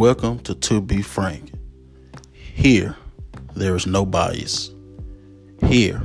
Welcome 0.00 0.38
to 0.44 0.54
To 0.54 0.80
Be 0.80 1.02
Frank. 1.02 1.52
Here, 2.32 2.96
there 3.54 3.76
is 3.76 3.86
no 3.86 4.06
bias. 4.06 4.70
Here, 5.66 6.02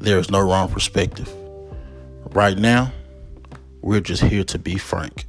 there 0.00 0.18
is 0.18 0.32
no 0.32 0.40
wrong 0.40 0.68
perspective. 0.68 1.32
Right 2.32 2.58
now, 2.58 2.90
we're 3.82 4.00
just 4.00 4.24
here 4.24 4.42
to 4.42 4.58
be 4.58 4.78
frank. 4.78 5.26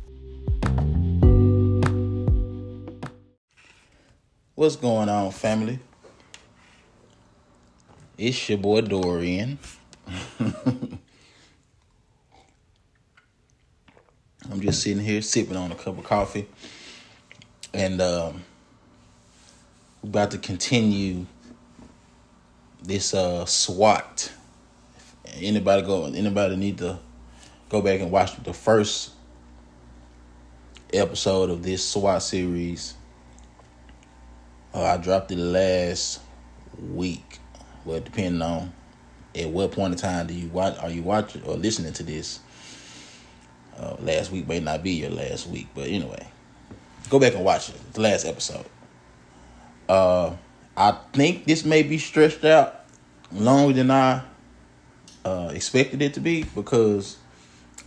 What's 4.56 4.76
going 4.76 5.08
on, 5.08 5.30
family? 5.30 5.78
It's 8.18 8.50
your 8.50 8.58
boy 8.58 8.82
Dorian. 8.82 9.60
I'm 10.40 11.00
just 14.58 14.82
sitting 14.82 15.04
here 15.04 15.22
sipping 15.22 15.56
on 15.56 15.72
a 15.72 15.76
cup 15.76 16.00
of 16.00 16.04
coffee 16.04 16.48
and 17.74 18.02
um, 18.02 18.44
we're 20.02 20.10
about 20.10 20.32
to 20.32 20.38
continue 20.38 21.26
this 22.82 23.14
uh, 23.14 23.46
SWAT. 23.46 24.32
Anybody 25.36 25.86
go? 25.86 26.06
Anybody 26.06 26.56
need 26.56 26.80
to 26.80 27.00
go 27.70 27.82
back 27.82 28.00
and 28.00 28.12
watch 28.12 28.36
the 28.44 28.54
first 28.54 29.12
episode 30.94 31.50
of 31.50 31.64
this 31.64 31.88
SWAT 31.88 32.24
series? 32.24 32.96
Uh, 34.74 34.84
I 34.84 34.98
dropped 34.98 35.32
it 35.32 35.38
last 35.38 36.22
week. 36.94 37.40
Well, 37.86 38.00
depending 38.00 38.42
on 38.42 38.74
at 39.36 39.50
what 39.50 39.72
point 39.72 39.94
in 39.94 40.00
time 40.00 40.28
do 40.28 40.34
you 40.34 40.50
watch? 40.50 40.78
Are 40.80 40.90
you 40.90 41.04
watching 41.04 41.44
or 41.44 41.56
listening 41.56 41.94
to 41.94 42.04
this? 42.04 42.40
Uh, 43.78 43.96
last 44.00 44.32
week 44.32 44.48
may 44.48 44.60
not 44.60 44.84
be 44.84 44.92
your 44.92 45.10
last 45.10 45.48
week, 45.48 45.68
but 45.74 45.88
anyway. 45.88 46.29
Go 47.10 47.20
back 47.20 47.34
and 47.34 47.44
watch 47.44 47.70
it. 47.70 47.94
The 47.94 48.02
last 48.02 48.26
episode. 48.26 48.66
Uh, 49.88 50.36
I 50.78 50.92
think 51.14 51.46
this 51.46 51.66
may 51.66 51.82
be 51.82 51.98
stretched 51.98 52.46
out 52.46 52.86
longer 53.32 53.74
than 53.74 53.90
I 53.90 54.22
uh, 55.26 55.52
expected 55.54 56.02
it 56.02 56.14
to 56.14 56.20
be 56.20 56.44
because 56.44 57.18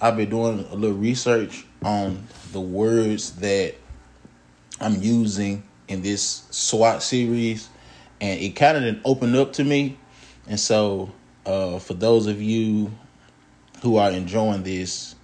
I've 0.00 0.16
been 0.16 0.30
doing 0.30 0.66
a 0.70 0.74
little 0.74 0.96
research 0.96 1.64
on 1.84 2.26
the 2.50 2.60
words 2.60 3.36
that 3.36 3.76
I'm 4.80 5.00
using 5.00 5.62
in 5.86 6.02
this 6.02 6.44
SWAT 6.50 7.02
series, 7.02 7.68
and 8.20 8.40
it 8.40 8.56
kind 8.56 8.76
of 8.76 8.82
didn't 8.82 9.02
open 9.04 9.36
up 9.36 9.52
to 9.54 9.64
me. 9.64 9.96
And 10.48 10.58
so, 10.58 11.12
uh, 11.46 11.78
for 11.78 11.94
those 11.94 12.26
of 12.26 12.42
you 12.42 12.90
who 13.82 13.96
are 13.96 14.10
enjoying 14.10 14.64
this, 14.64 15.14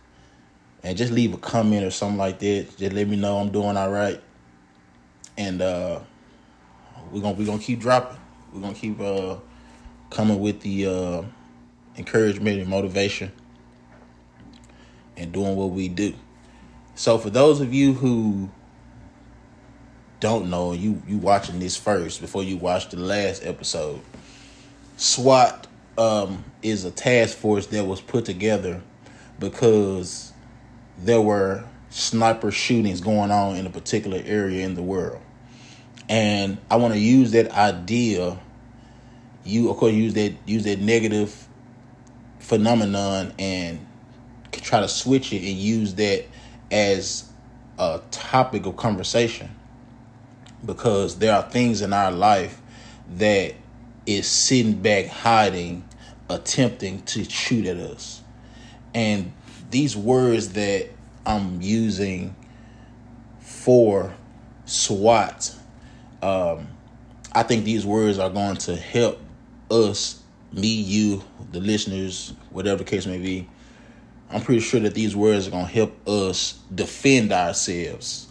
and 0.82 0.96
just 0.96 1.12
leave 1.12 1.34
a 1.34 1.38
comment 1.38 1.84
or 1.84 1.90
something 1.90 2.18
like 2.18 2.38
that. 2.40 2.76
Just 2.76 2.92
let 2.92 3.08
me 3.08 3.16
know 3.16 3.38
I'm 3.38 3.50
doing 3.50 3.76
all 3.76 3.90
right. 3.90 4.20
And 5.36 5.62
uh 5.62 6.00
we're 7.10 7.20
gonna 7.20 7.34
we're 7.34 7.46
gonna 7.46 7.58
keep 7.58 7.80
dropping. 7.80 8.18
We're 8.52 8.60
gonna 8.60 8.74
keep 8.74 9.00
uh 9.00 9.36
coming 10.10 10.40
with 10.40 10.60
the 10.60 10.86
uh 10.86 11.22
encouragement 11.96 12.60
and 12.60 12.68
motivation 12.68 13.32
and 15.16 15.32
doing 15.32 15.56
what 15.56 15.70
we 15.70 15.88
do. 15.88 16.14
So 16.94 17.18
for 17.18 17.30
those 17.30 17.60
of 17.60 17.74
you 17.74 17.92
who 17.92 18.50
don't 20.20 20.50
know, 20.50 20.72
you 20.72 21.02
you 21.06 21.18
watching 21.18 21.58
this 21.58 21.76
first 21.76 22.20
before 22.20 22.42
you 22.42 22.56
watch 22.56 22.88
the 22.90 22.96
last 22.96 23.44
episode. 23.44 24.00
SWAT 24.96 25.66
um, 25.96 26.44
is 26.62 26.84
a 26.84 26.90
task 26.90 27.36
force 27.36 27.66
that 27.66 27.84
was 27.84 28.00
put 28.00 28.24
together 28.24 28.80
because 29.38 30.32
there 30.98 31.20
were 31.20 31.64
sniper 31.90 32.50
shootings 32.50 33.00
going 33.00 33.30
on 33.30 33.56
in 33.56 33.66
a 33.66 33.70
particular 33.70 34.20
area 34.24 34.64
in 34.64 34.74
the 34.74 34.82
world. 34.82 35.20
And 36.08 36.58
I 36.70 36.76
want 36.76 36.94
to 36.94 37.00
use 37.00 37.32
that 37.32 37.50
idea, 37.52 38.38
you 39.44 39.70
of 39.70 39.76
course 39.76 39.92
use 39.92 40.14
that 40.14 40.34
use 40.46 40.64
that 40.64 40.80
negative 40.80 41.46
phenomenon 42.38 43.32
and 43.38 43.86
try 44.52 44.80
to 44.80 44.88
switch 44.88 45.32
it 45.32 45.38
and 45.38 45.56
use 45.56 45.94
that 45.94 46.26
as 46.70 47.30
a 47.78 48.00
topic 48.10 48.66
of 48.66 48.76
conversation 48.76 49.48
because 50.64 51.18
there 51.18 51.34
are 51.34 51.42
things 51.42 51.80
in 51.80 51.92
our 51.92 52.10
life 52.10 52.60
that 53.16 53.54
is 54.06 54.26
sitting 54.26 54.74
back 54.74 55.06
hiding 55.06 55.84
attempting 56.28 57.00
to 57.02 57.24
shoot 57.24 57.64
at 57.66 57.76
us 57.76 58.22
and 58.94 59.32
these 59.70 59.96
words 59.96 60.50
that 60.50 60.88
I'm 61.26 61.60
using 61.60 62.34
for 63.40 64.14
SWAT, 64.64 65.54
um, 66.22 66.68
I 67.32 67.42
think 67.42 67.64
these 67.64 67.84
words 67.84 68.18
are 68.18 68.30
going 68.30 68.56
to 68.56 68.76
help 68.76 69.20
us, 69.70 70.22
me, 70.52 70.68
you, 70.68 71.22
the 71.52 71.60
listeners, 71.60 72.32
whatever 72.50 72.78
the 72.78 72.84
case 72.90 73.06
may 73.06 73.18
be. 73.18 73.48
I'm 74.30 74.42
pretty 74.42 74.60
sure 74.60 74.80
that 74.80 74.94
these 74.94 75.16
words 75.16 75.48
are 75.48 75.50
going 75.50 75.66
to 75.66 75.72
help 75.72 76.08
us 76.08 76.58
defend 76.74 77.32
ourselves 77.32 78.28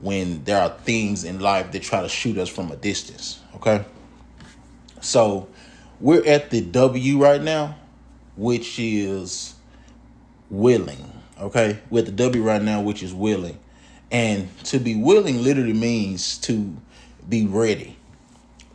when 0.00 0.44
there 0.44 0.60
are 0.60 0.70
things 0.70 1.24
in 1.24 1.40
life 1.40 1.72
that 1.72 1.82
try 1.82 2.02
to 2.02 2.08
shoot 2.08 2.38
us 2.38 2.48
from 2.48 2.70
a 2.72 2.76
distance. 2.76 3.40
Okay. 3.56 3.84
So 5.00 5.48
we're 5.98 6.26
at 6.26 6.50
the 6.50 6.60
W 6.62 7.22
right 7.22 7.40
now, 7.40 7.76
which 8.36 8.78
is 8.78 9.54
willing. 10.50 11.12
Okay, 11.38 11.78
with 11.88 12.04
the 12.04 12.12
W 12.12 12.42
right 12.42 12.60
now, 12.60 12.82
which 12.82 13.02
is 13.02 13.14
willing, 13.14 13.58
and 14.10 14.48
to 14.64 14.78
be 14.78 14.94
willing 14.94 15.42
literally 15.42 15.72
means 15.72 16.36
to 16.38 16.76
be 17.26 17.46
ready, 17.46 17.96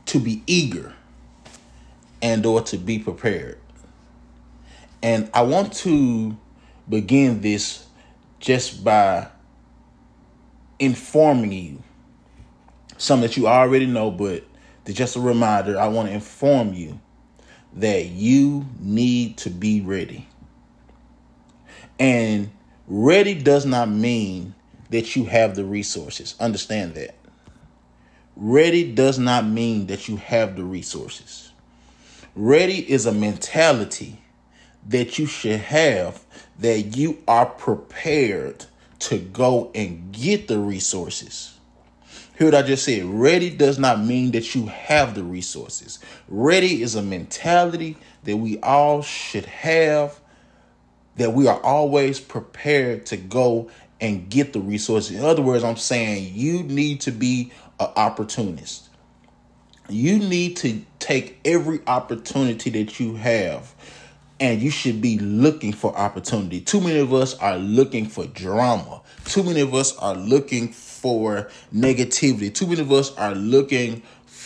to 0.07 0.19
be 0.19 0.41
eager, 0.47 0.93
and 2.23 2.43
or 2.43 2.61
to 2.61 2.77
be 2.77 2.97
prepared. 2.97 3.59
And 5.03 5.29
I 5.31 5.43
want 5.43 5.73
to 5.73 6.35
begin 6.89 7.41
this 7.41 7.85
just 8.39 8.83
by 8.83 9.27
informing 10.79 11.51
you 11.51 11.83
something 12.97 13.27
that 13.27 13.37
you 13.37 13.47
already 13.47 13.85
know, 13.85 14.09
but 14.09 14.43
just 14.85 15.15
a 15.15 15.19
reminder, 15.19 15.79
I 15.79 15.87
want 15.87 16.07
to 16.07 16.13
inform 16.13 16.73
you 16.73 16.99
that 17.73 18.05
you 18.05 18.65
need 18.79 19.37
to 19.37 19.49
be 19.49 19.81
ready. 19.81 20.27
And 21.99 22.51
ready 22.87 23.33
does 23.33 23.65
not 23.65 23.89
mean 23.89 24.55
that 24.89 25.15
you 25.15 25.25
have 25.25 25.55
the 25.55 25.65
resources. 25.65 26.35
Understand 26.39 26.95
that. 26.95 27.15
Ready 28.35 28.91
does 28.91 29.17
not 29.17 29.45
mean 29.45 29.87
that 29.87 30.07
you 30.09 30.17
have 30.17 30.55
the 30.55 30.63
resources. 30.63 31.51
Ready 32.35 32.89
is 32.91 33.05
a 33.05 33.11
mentality 33.13 34.19
that 34.87 35.17
you 35.17 35.25
should 35.25 35.59
have 35.59 36.23
that 36.59 36.97
you 36.97 37.17
are 37.27 37.45
prepared 37.45 38.65
to 38.99 39.17
go 39.17 39.71
and 39.73 40.11
get 40.11 40.47
the 40.47 40.59
resources. 40.59 41.57
Hear 42.37 42.47
what 42.47 42.55
I 42.55 42.61
just 42.63 42.83
said. 42.83 43.05
Ready 43.05 43.49
does 43.49 43.79
not 43.79 44.01
mean 44.01 44.31
that 44.31 44.53
you 44.55 44.65
have 44.67 45.15
the 45.15 45.23
resources. 45.23 45.99
Ready 46.27 46.81
is 46.81 46.95
a 46.95 47.01
mentality 47.01 47.97
that 48.25 48.35
we 48.35 48.59
all 48.59 49.01
should 49.01 49.45
have 49.45 50.19
that 51.17 51.33
we 51.33 51.47
are 51.47 51.59
always 51.61 52.19
prepared 52.19 53.05
to 53.07 53.17
go 53.17 53.69
and 54.01 54.29
get 54.29 54.53
the 54.53 54.59
resources. 54.59 55.17
In 55.17 55.25
other 55.25 55.41
words, 55.41 55.63
I'm 55.63 55.77
saying 55.77 56.31
you 56.33 56.63
need 56.63 57.01
to 57.01 57.11
be 57.11 57.51
an 57.79 57.89
opportunist. 57.95 58.89
You 59.89 60.17
need 60.17 60.57
to 60.57 60.81
take 60.99 61.39
every 61.45 61.79
opportunity 61.87 62.69
that 62.71 62.99
you 62.99 63.15
have 63.15 63.73
and 64.39 64.61
you 64.61 64.69
should 64.69 65.01
be 65.01 65.17
looking 65.19 65.71
for 65.71 65.95
opportunity. 65.95 66.59
Too 66.59 66.81
many 66.81 66.99
of 66.99 67.13
us 67.13 67.35
are 67.35 67.57
looking 67.57 68.05
for 68.05 68.25
drama. 68.25 69.01
Too 69.23 69.43
many 69.43 69.61
of 69.61 69.73
us 69.73 69.95
are 69.97 70.15
looking 70.15 70.69
for 70.69 71.49
negativity. 71.73 72.53
Too 72.53 72.67
many 72.67 72.81
of 72.81 72.91
us 72.91 73.15
are 73.15 73.33
looking 73.33 74.03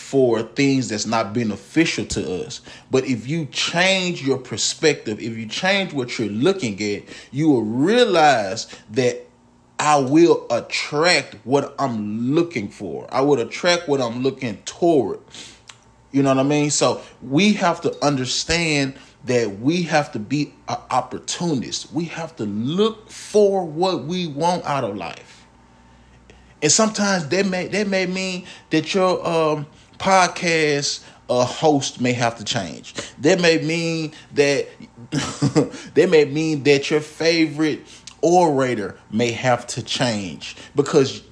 for 0.10 0.42
things 0.42 0.90
that's 0.90 1.06
not 1.06 1.36
beneficial 1.36 2.04
to 2.04 2.44
us. 2.44 2.62
But 2.90 3.06
if 3.06 3.28
you 3.28 3.46
change 3.46 4.26
your 4.26 4.40
perspective, 4.40 5.20
if 5.20 5.38
you 5.38 5.46
change 5.46 5.94
what 5.94 6.18
you're 6.18 6.30
looking 6.30 6.82
at, 6.82 7.04
you 7.30 7.48
will 7.48 7.62
realize 7.62 8.76
that 8.90 9.28
I 9.78 9.98
will 9.98 10.48
attract 10.50 11.36
what 11.44 11.76
I'm 11.78 12.34
looking 12.34 12.70
for. 12.70 13.08
I 13.12 13.22
will 13.22 13.40
attract 13.40 13.88
what 13.88 14.02
I'm 14.02 14.24
looking 14.24 14.58
toward. 14.64 15.20
You 16.12 16.24
know 16.24 16.30
what 16.30 16.40
I 16.44 16.50
mean? 16.50 16.72
So 16.72 17.04
we 17.22 17.54
have 17.54 17.80
to 17.82 18.04
understand 18.04 18.96
that 19.26 19.60
we 19.60 19.84
have 19.84 20.12
to 20.14 20.20
be 20.20 20.56
an 20.68 20.78
opportunist. 20.90 21.94
We 21.94 22.06
have 22.06 22.36
to 22.38 22.46
look 22.46 23.12
for 23.12 23.64
what 23.64 24.06
we 24.06 24.26
want 24.26 24.66
out 24.66 24.84
of 24.84 24.98
life. 24.98 25.46
And 26.64 26.72
sometimes 26.72 27.28
that 27.28 27.46
may 27.46 27.68
that 27.68 27.88
may 27.88 28.08
mean 28.08 28.46
that 28.72 28.92
your 28.96 29.24
um 29.26 29.68
podcast 30.00 31.04
a 31.30 31.46
host 31.46 32.02
may 32.02 32.14
have 32.14 32.38
to 32.38 32.44
change. 32.44 32.96
That 33.20 33.40
may 33.40 33.60
mean 33.60 34.14
that 34.34 34.68
that 35.12 36.08
may 36.10 36.26
mean 36.26 36.64
that 36.64 36.90
your 36.90 37.02
favorite 37.02 37.82
orator 38.22 38.98
may 39.12 39.32
have 39.32 39.66
to 39.68 39.82
change 39.84 40.56
because 40.76 41.24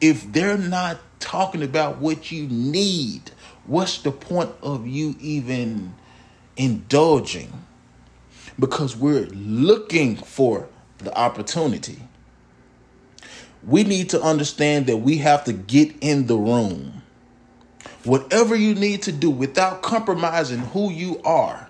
if 0.00 0.30
they're 0.32 0.58
not 0.58 0.98
talking 1.20 1.62
about 1.62 1.98
what 1.98 2.30
you 2.30 2.46
need, 2.48 3.30
what's 3.66 3.98
the 4.02 4.12
point 4.12 4.50
of 4.62 4.86
you 4.86 5.16
even 5.20 5.94
indulging? 6.56 7.52
Because 8.58 8.96
we're 8.96 9.26
looking 9.26 10.16
for 10.16 10.68
the 10.98 11.16
opportunity. 11.16 12.02
We 13.64 13.84
need 13.84 14.10
to 14.10 14.22
understand 14.22 14.86
that 14.86 14.98
we 14.98 15.18
have 15.18 15.44
to 15.44 15.52
get 15.52 15.94
in 16.00 16.26
the 16.26 16.36
room. 16.36 16.97
Whatever 18.08 18.56
you 18.56 18.74
need 18.74 19.02
to 19.02 19.12
do 19.12 19.28
without 19.28 19.82
compromising 19.82 20.60
who 20.60 20.90
you 20.90 21.20
are, 21.26 21.68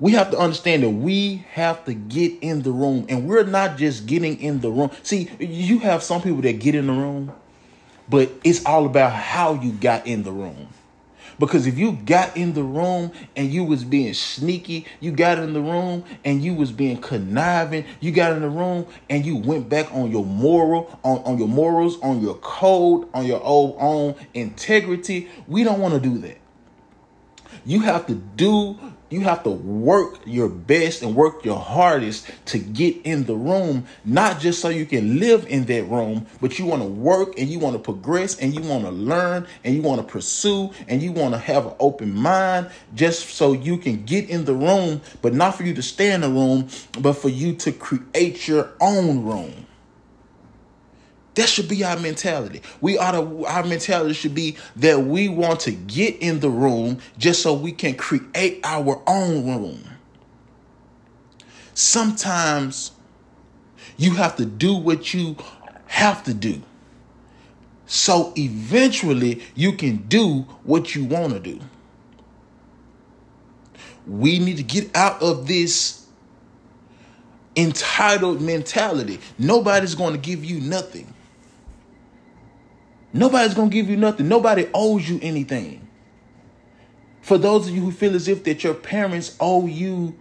we 0.00 0.10
have 0.12 0.32
to 0.32 0.38
understand 0.38 0.82
that 0.82 0.90
we 0.90 1.44
have 1.52 1.84
to 1.84 1.94
get 1.94 2.32
in 2.40 2.62
the 2.62 2.72
room 2.72 3.06
and 3.08 3.28
we're 3.28 3.44
not 3.44 3.76
just 3.78 4.06
getting 4.06 4.40
in 4.40 4.60
the 4.60 4.68
room. 4.68 4.90
See, 5.04 5.30
you 5.38 5.78
have 5.78 6.02
some 6.02 6.22
people 6.22 6.40
that 6.40 6.58
get 6.58 6.74
in 6.74 6.88
the 6.88 6.92
room, 6.92 7.32
but 8.08 8.32
it's 8.42 8.66
all 8.66 8.84
about 8.84 9.12
how 9.12 9.54
you 9.54 9.70
got 9.70 10.08
in 10.08 10.24
the 10.24 10.32
room. 10.32 10.66
Because 11.38 11.66
if 11.66 11.78
you 11.78 11.92
got 11.92 12.36
in 12.36 12.54
the 12.54 12.62
room 12.62 13.12
and 13.36 13.52
you 13.52 13.64
was 13.64 13.84
being 13.84 14.14
sneaky, 14.14 14.86
you 15.00 15.12
got 15.12 15.38
in 15.38 15.52
the 15.52 15.60
room 15.60 16.04
and 16.24 16.42
you 16.42 16.54
was 16.54 16.72
being 16.72 16.98
conniving, 16.98 17.84
you 18.00 18.12
got 18.12 18.32
in 18.32 18.40
the 18.40 18.48
room 18.48 18.86
and 19.08 19.24
you 19.24 19.36
went 19.36 19.68
back 19.68 19.92
on 19.92 20.10
your 20.10 20.24
moral, 20.24 20.98
on, 21.02 21.18
on 21.24 21.38
your 21.38 21.48
morals, 21.48 22.00
on 22.00 22.20
your 22.20 22.34
code, 22.36 23.08
on 23.14 23.26
your 23.26 23.40
own, 23.44 23.74
own 23.78 24.14
integrity. 24.34 25.28
We 25.46 25.64
don't 25.64 25.80
want 25.80 25.94
to 25.94 26.00
do 26.00 26.18
that. 26.18 26.38
You 27.64 27.80
have 27.80 28.06
to 28.06 28.14
do 28.14 28.78
you 29.12 29.20
have 29.20 29.42
to 29.44 29.50
work 29.50 30.20
your 30.24 30.48
best 30.48 31.02
and 31.02 31.14
work 31.14 31.44
your 31.44 31.58
hardest 31.58 32.30
to 32.46 32.58
get 32.58 32.96
in 33.04 33.24
the 33.24 33.34
room, 33.34 33.86
not 34.04 34.40
just 34.40 34.60
so 34.60 34.68
you 34.68 34.86
can 34.86 35.20
live 35.20 35.46
in 35.48 35.64
that 35.66 35.84
room, 35.84 36.26
but 36.40 36.58
you 36.58 36.66
want 36.66 36.82
to 36.82 36.88
work 36.88 37.38
and 37.38 37.48
you 37.48 37.58
want 37.58 37.74
to 37.74 37.78
progress 37.78 38.38
and 38.38 38.54
you 38.54 38.62
want 38.62 38.84
to 38.84 38.90
learn 38.90 39.46
and 39.64 39.74
you 39.74 39.82
want 39.82 40.00
to 40.00 40.06
pursue 40.06 40.70
and 40.88 41.02
you 41.02 41.12
want 41.12 41.34
to 41.34 41.38
have 41.38 41.66
an 41.66 41.74
open 41.78 42.14
mind 42.14 42.70
just 42.94 43.28
so 43.30 43.52
you 43.52 43.76
can 43.76 44.04
get 44.04 44.28
in 44.30 44.44
the 44.44 44.54
room, 44.54 45.00
but 45.20 45.34
not 45.34 45.54
for 45.54 45.64
you 45.64 45.74
to 45.74 45.82
stay 45.82 46.12
in 46.12 46.22
the 46.22 46.28
room, 46.28 46.68
but 46.98 47.12
for 47.14 47.28
you 47.28 47.54
to 47.54 47.72
create 47.72 48.48
your 48.48 48.72
own 48.80 49.24
room. 49.24 49.66
That 51.34 51.48
should 51.48 51.68
be 51.68 51.82
our 51.84 51.98
mentality. 51.98 52.60
We 52.80 52.98
ought 52.98 53.12
to, 53.12 53.46
our 53.46 53.64
mentality 53.64 54.12
should 54.12 54.34
be 54.34 54.56
that 54.76 55.00
we 55.00 55.28
want 55.28 55.60
to 55.60 55.72
get 55.72 56.16
in 56.16 56.40
the 56.40 56.50
room 56.50 56.98
just 57.16 57.42
so 57.42 57.54
we 57.54 57.72
can 57.72 57.94
create 57.94 58.60
our 58.64 59.02
own 59.06 59.46
room. 59.46 59.82
Sometimes 61.74 62.92
you 63.96 64.14
have 64.16 64.36
to 64.36 64.44
do 64.44 64.74
what 64.74 65.14
you 65.14 65.36
have 65.86 66.22
to 66.24 66.34
do. 66.34 66.60
So 67.86 68.32
eventually 68.36 69.42
you 69.54 69.72
can 69.72 69.98
do 70.08 70.46
what 70.64 70.94
you 70.94 71.04
want 71.04 71.32
to 71.32 71.40
do. 71.40 71.60
We 74.06 74.38
need 74.38 74.56
to 74.58 74.62
get 74.62 74.94
out 74.96 75.22
of 75.22 75.46
this 75.46 76.06
entitled 77.56 78.40
mentality. 78.40 79.20
Nobody's 79.38 79.94
going 79.94 80.12
to 80.12 80.18
give 80.18 80.44
you 80.44 80.60
nothing. 80.60 81.12
Nobody's 83.12 83.54
going 83.54 83.70
to 83.70 83.74
give 83.74 83.90
you 83.90 83.96
nothing. 83.96 84.28
Nobody 84.28 84.68
owes 84.72 85.08
you 85.08 85.18
anything. 85.22 85.86
For 87.20 87.38
those 87.38 87.68
of 87.68 87.74
you 87.74 87.82
who 87.82 87.92
feel 87.92 88.14
as 88.14 88.26
if 88.26 88.44
that 88.44 88.64
your 88.64 88.74
parents 88.74 89.36
owe 89.38 89.66
you 89.66 90.14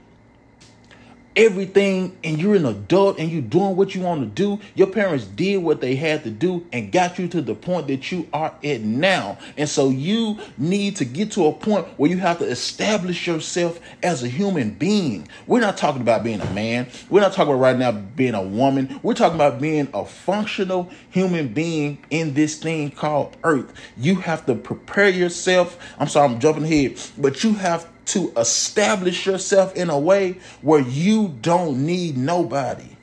everything 1.35 2.15
and 2.23 2.41
you're 2.41 2.55
an 2.55 2.65
adult 2.65 3.19
and 3.19 3.31
you're 3.31 3.41
doing 3.41 3.75
what 3.75 3.95
you 3.95 4.01
want 4.01 4.21
to 4.21 4.27
do. 4.27 4.61
Your 4.75 4.87
parents 4.87 5.25
did 5.25 5.57
what 5.57 5.81
they 5.81 5.95
had 5.95 6.23
to 6.23 6.29
do 6.29 6.65
and 6.71 6.91
got 6.91 7.17
you 7.19 7.27
to 7.29 7.41
the 7.41 7.55
point 7.55 7.87
that 7.87 8.11
you 8.11 8.27
are 8.33 8.53
at 8.63 8.81
now. 8.81 9.37
And 9.57 9.67
so 9.67 9.89
you 9.89 10.37
need 10.57 10.95
to 10.97 11.05
get 11.05 11.31
to 11.33 11.47
a 11.47 11.53
point 11.53 11.87
where 11.97 12.09
you 12.09 12.17
have 12.17 12.39
to 12.39 12.45
establish 12.45 13.27
yourself 13.27 13.79
as 14.03 14.23
a 14.23 14.27
human 14.27 14.71
being. 14.71 15.27
We're 15.47 15.61
not 15.61 15.77
talking 15.77 16.01
about 16.01 16.23
being 16.23 16.41
a 16.41 16.53
man. 16.53 16.87
We're 17.09 17.21
not 17.21 17.33
talking 17.33 17.53
about 17.53 17.61
right 17.61 17.77
now 17.77 17.91
being 17.91 18.35
a 18.35 18.41
woman. 18.41 18.99
We're 19.03 19.13
talking 19.13 19.35
about 19.35 19.61
being 19.61 19.87
a 19.93 20.05
functional 20.05 20.89
human 21.09 21.49
being 21.49 21.99
in 22.09 22.33
this 22.33 22.57
thing 22.57 22.91
called 22.91 23.37
earth. 23.43 23.73
You 23.97 24.15
have 24.15 24.45
to 24.47 24.55
prepare 24.55 25.09
yourself. 25.09 25.77
I'm 25.99 26.07
sorry, 26.07 26.31
I'm 26.31 26.39
jumping 26.39 26.63
ahead, 26.63 26.99
but 27.17 27.43
you 27.43 27.53
have 27.53 27.87
to 28.11 28.31
establish 28.35 29.25
yourself 29.25 29.73
in 29.75 29.89
a 29.89 29.97
way 29.97 30.37
where 30.61 30.81
you 30.81 31.29
don't 31.41 31.85
need 31.85 32.17
nobody. 32.17 32.97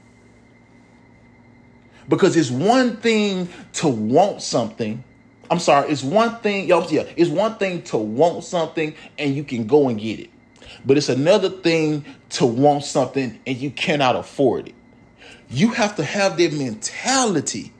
Because 2.08 2.36
it's 2.36 2.50
one 2.50 2.98
thing 2.98 3.48
to 3.74 3.88
want 3.88 4.42
something. 4.42 5.02
I'm 5.50 5.60
sorry, 5.60 5.90
it's 5.90 6.02
one 6.02 6.36
thing, 6.40 6.68
yeah, 6.68 7.04
it's 7.16 7.30
one 7.30 7.56
thing 7.56 7.82
to 7.84 7.96
want 7.96 8.44
something 8.44 8.94
and 9.18 9.34
you 9.34 9.44
can 9.44 9.66
go 9.66 9.88
and 9.88 9.98
get 9.98 10.20
it. 10.20 10.30
But 10.84 10.98
it's 10.98 11.08
another 11.08 11.48
thing 11.48 12.04
to 12.30 12.44
want 12.44 12.84
something 12.84 13.40
and 13.46 13.56
you 13.56 13.70
cannot 13.70 14.14
afford 14.14 14.68
it. 14.68 14.74
You 15.48 15.70
have 15.70 15.96
to 15.96 16.04
have 16.04 16.36
that 16.36 16.52
mentality 16.52 17.72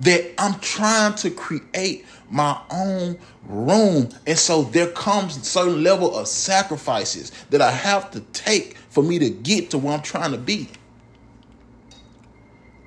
that 0.00 0.32
I'm 0.38 0.58
trying 0.58 1.14
to 1.16 1.30
create 1.30 2.04
my 2.32 2.58
own 2.70 3.18
room. 3.46 4.08
And 4.26 4.38
so 4.38 4.62
there 4.62 4.88
comes 4.88 5.36
a 5.36 5.44
certain 5.44 5.82
level 5.82 6.16
of 6.16 6.26
sacrifices 6.26 7.30
that 7.50 7.60
I 7.60 7.70
have 7.70 8.10
to 8.12 8.20
take 8.32 8.76
for 8.88 9.02
me 9.02 9.18
to 9.18 9.30
get 9.30 9.70
to 9.70 9.78
where 9.78 9.94
I'm 9.94 10.02
trying 10.02 10.32
to 10.32 10.38
be. 10.38 10.68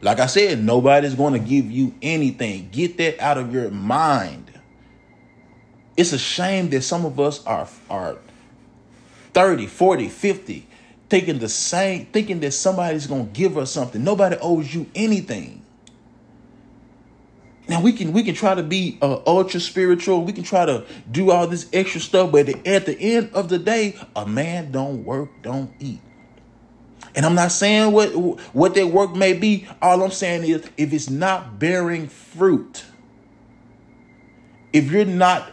Like 0.01 0.19
I 0.19 0.25
said, 0.25 0.63
nobody's 0.63 1.15
going 1.15 1.33
to 1.33 1.39
give 1.39 1.71
you 1.71 1.93
anything. 2.01 2.69
Get 2.71 2.97
that 2.97 3.19
out 3.19 3.37
of 3.37 3.53
your 3.53 3.71
mind. 3.71 4.51
It's 5.95 6.11
a 6.11 6.17
shame 6.17 6.69
that 6.71 6.81
some 6.81 7.05
of 7.05 7.19
us 7.19 7.45
are 7.45 7.67
are 7.89 8.17
30, 9.33 9.67
40, 9.67 10.09
50 10.09 10.67
thinking 11.09 11.39
the 11.39 11.49
same 11.49 12.05
thinking 12.07 12.39
that 12.39 12.51
somebody's 12.51 13.07
going 13.07 13.27
to 13.27 13.31
give 13.31 13.57
us 13.57 13.71
something. 13.71 14.03
Nobody 14.03 14.37
owes 14.41 14.73
you 14.73 14.87
anything. 14.95 15.64
Now 17.67 17.81
we 17.81 17.93
can 17.93 18.13
we 18.13 18.23
can 18.23 18.35
try 18.35 18.53
to 18.53 18.63
be 18.63 18.97
uh, 19.01 19.21
ultra 19.25 19.59
spiritual. 19.59 20.23
We 20.23 20.33
can 20.33 20.43
try 20.43 20.65
to 20.65 20.85
do 21.11 21.31
all 21.31 21.47
this 21.47 21.67
extra 21.73 21.99
stuff, 21.99 22.31
but 22.31 22.47
at 22.47 22.85
the 22.85 22.99
end 22.99 23.31
of 23.33 23.49
the 23.49 23.57
day, 23.57 23.95
a 24.15 24.25
man 24.25 24.71
don't 24.71 25.03
work, 25.03 25.29
don't 25.41 25.71
eat. 25.79 26.01
And 27.15 27.25
I'm 27.25 27.35
not 27.35 27.51
saying 27.51 27.91
what 27.91 28.09
what 28.53 28.75
that 28.75 28.87
work 28.87 29.15
may 29.15 29.33
be. 29.33 29.67
All 29.81 30.03
I'm 30.03 30.11
saying 30.11 30.43
is 30.43 30.69
if 30.77 30.93
it's 30.93 31.09
not 31.09 31.57
bearing 31.57 32.07
fruit, 32.07 32.83
if 34.73 34.91
you're 34.91 35.05
not 35.05 35.51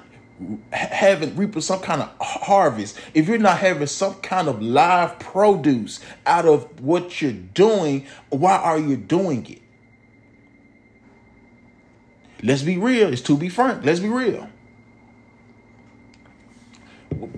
having 0.73 1.37
reaping 1.37 1.63
some 1.63 1.81
kind 1.81 2.03
of 2.03 2.11
harvest, 2.21 2.99
if 3.15 3.29
you're 3.29 3.39
not 3.39 3.59
having 3.59 3.87
some 3.87 4.15
kind 4.17 4.49
of 4.49 4.61
live 4.61 5.19
produce 5.19 6.01
out 6.27 6.47
of 6.47 6.81
what 6.81 7.23
you're 7.23 7.33
doing, 7.33 8.07
why 8.29 8.57
are 8.57 8.79
you 8.79 8.97
doing 8.97 9.47
it? 9.49 9.62
Let's 12.43 12.63
be 12.63 12.77
real. 12.77 13.13
It's 13.13 13.23
to 13.23 13.37
be 13.37 13.49
frank. 13.49 13.85
Let's 13.85 14.01
be 14.01 14.09
real. 14.09 14.49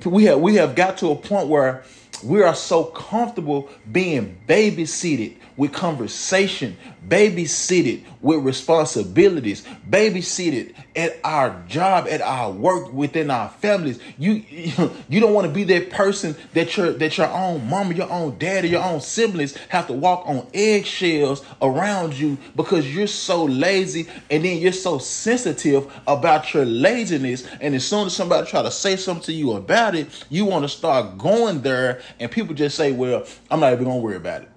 We 0.05 0.25
have 0.25 0.41
we 0.41 0.55
have 0.57 0.75
got 0.75 0.99
to 0.99 1.11
a 1.11 1.17
point 1.17 1.49
where 1.49 1.85
we 2.23 2.43
are 2.43 2.55
so 2.55 2.85
comfortable 2.85 3.69
being 3.91 4.39
babysitted 4.49 5.37
with 5.57 5.73
conversation, 5.73 6.77
babysitted 7.07 8.03
with 8.21 8.41
responsibilities, 8.45 9.65
babysitted 9.89 10.75
at 10.97 11.19
our 11.23 11.63
job, 11.69 12.07
at 12.09 12.21
our 12.21 12.51
work, 12.51 12.93
within 12.93 13.31
our 13.31 13.49
families. 13.49 14.01
You 14.19 14.43
you 15.09 15.21
don't 15.21 15.33
want 15.33 15.47
to 15.47 15.53
be 15.53 15.65
that 15.65 15.91
person 15.91 16.35
that 16.55 16.77
your 16.77 16.93
that 16.93 17.19
your 17.19 17.29
own 17.29 17.69
mama, 17.69 17.95
your 17.95 18.11
own 18.11 18.39
daddy, 18.39 18.71
your 18.71 18.83
own 18.83 19.01
siblings 19.01 19.57
have 19.69 19.87
to 19.87 19.93
walk 19.93 20.27
on 20.27 20.47
eggshells 20.55 21.45
around 21.63 22.15
you 22.15 22.39
because 22.57 22.93
you're 22.95 23.07
so 23.07 23.45
lazy 23.45 24.09
and 24.31 24.45
then 24.45 24.59
you're 24.59 24.73
so 24.73 24.99
sensitive 24.99 25.93
about 26.07 26.53
your 26.53 26.65
laziness. 26.65 27.47
And 27.61 27.75
as 27.75 27.87
soon 27.87 28.07
as 28.07 28.17
somebody 28.17 28.49
try 28.49 28.63
to 28.63 28.71
say 28.71 28.97
something 28.97 29.25
to 29.25 29.33
you 29.33 29.53
about 29.53 29.95
it, 29.95 30.09
you 30.31 30.45
want 30.45 30.65
to 30.65 30.69
start 30.69 31.19
going 31.19 31.63
there 31.63 32.01
and 32.19 32.31
people 32.31 32.55
just 32.55 32.77
say, 32.77 32.93
Well, 32.93 33.25
I'm 33.51 33.61
not 33.61 33.73
even 33.73 33.85
gonna 33.85 33.99
worry 33.99 34.17
about 34.17 34.43
it. 34.43 34.54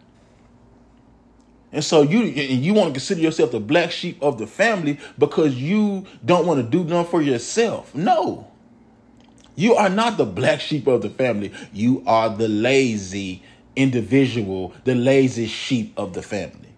And 1.77 1.85
so 1.85 2.01
you 2.01 2.21
you 2.21 2.73
want 2.73 2.87
to 2.87 2.93
consider 2.93 3.21
yourself 3.21 3.51
the 3.51 3.59
black 3.59 3.91
sheep 3.91 4.17
of 4.19 4.39
the 4.39 4.47
family 4.47 4.97
because 5.19 5.53
you 5.53 6.07
don't 6.25 6.47
want 6.47 6.59
to 6.59 6.67
do 6.67 6.83
nothing 6.83 7.11
for 7.11 7.21
yourself. 7.21 7.93
No. 7.93 8.47
You 9.55 9.75
are 9.75 9.87
not 9.87 10.17
the 10.17 10.25
black 10.25 10.59
sheep 10.59 10.87
of 10.87 11.03
the 11.03 11.11
family. 11.11 11.53
You 11.71 12.03
are 12.07 12.35
the 12.35 12.47
lazy 12.47 13.43
individual, 13.75 14.73
the 14.85 14.95
lazy 14.95 15.45
sheep 15.45 15.93
of 15.97 16.13
the 16.13 16.23
family. 16.23 16.73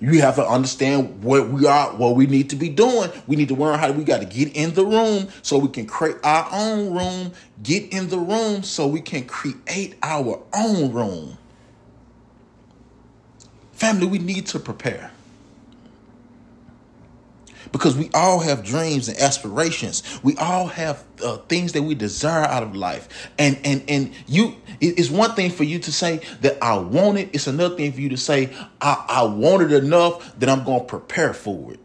You 0.00 0.22
have 0.22 0.36
to 0.36 0.46
understand 0.46 1.22
what 1.22 1.50
we 1.50 1.66
are, 1.66 1.90
what 1.90 2.16
we 2.16 2.26
need 2.26 2.48
to 2.50 2.56
be 2.56 2.70
doing. 2.70 3.10
We 3.26 3.36
need 3.36 3.48
to 3.48 3.54
learn 3.54 3.78
how 3.78 3.92
we 3.92 4.04
got 4.04 4.20
to 4.20 4.26
get 4.26 4.56
in 4.56 4.72
the 4.72 4.86
room 4.86 5.28
so 5.42 5.58
we 5.58 5.68
can 5.68 5.86
create 5.86 6.16
our 6.24 6.48
own 6.50 6.94
room, 6.94 7.32
get 7.62 7.92
in 7.92 8.08
the 8.08 8.18
room 8.18 8.62
so 8.62 8.86
we 8.86 9.02
can 9.02 9.26
create 9.26 9.96
our 10.02 10.42
own 10.54 10.90
room. 10.90 11.36
Family, 13.74 14.06
we 14.06 14.18
need 14.18 14.46
to 14.46 14.58
prepare. 14.58 15.10
because 17.74 17.96
we 17.96 18.08
all 18.14 18.38
have 18.38 18.62
dreams 18.62 19.08
and 19.08 19.18
aspirations. 19.18 20.04
We 20.22 20.36
all 20.36 20.68
have 20.68 21.02
uh, 21.24 21.38
things 21.38 21.72
that 21.72 21.82
we 21.82 21.96
desire 21.96 22.44
out 22.44 22.62
of 22.62 22.76
life. 22.76 23.30
And 23.36 23.58
and 23.64 23.82
and 23.88 24.12
you 24.28 24.54
it's 24.80 25.10
one 25.10 25.32
thing 25.34 25.50
for 25.50 25.64
you 25.64 25.80
to 25.80 25.92
say 25.92 26.20
that 26.42 26.56
i 26.62 26.78
want 26.78 27.18
it. 27.18 27.30
It's 27.32 27.48
another 27.48 27.76
thing 27.76 27.92
for 27.92 28.00
you 28.00 28.10
to 28.10 28.16
say 28.16 28.54
i, 28.80 29.04
I 29.08 29.22
want 29.24 29.62
it 29.62 29.72
enough 29.72 30.38
that 30.38 30.48
i'm 30.48 30.62
going 30.62 30.80
to 30.80 30.86
prepare 30.86 31.34
for 31.34 31.72
it. 31.72 31.80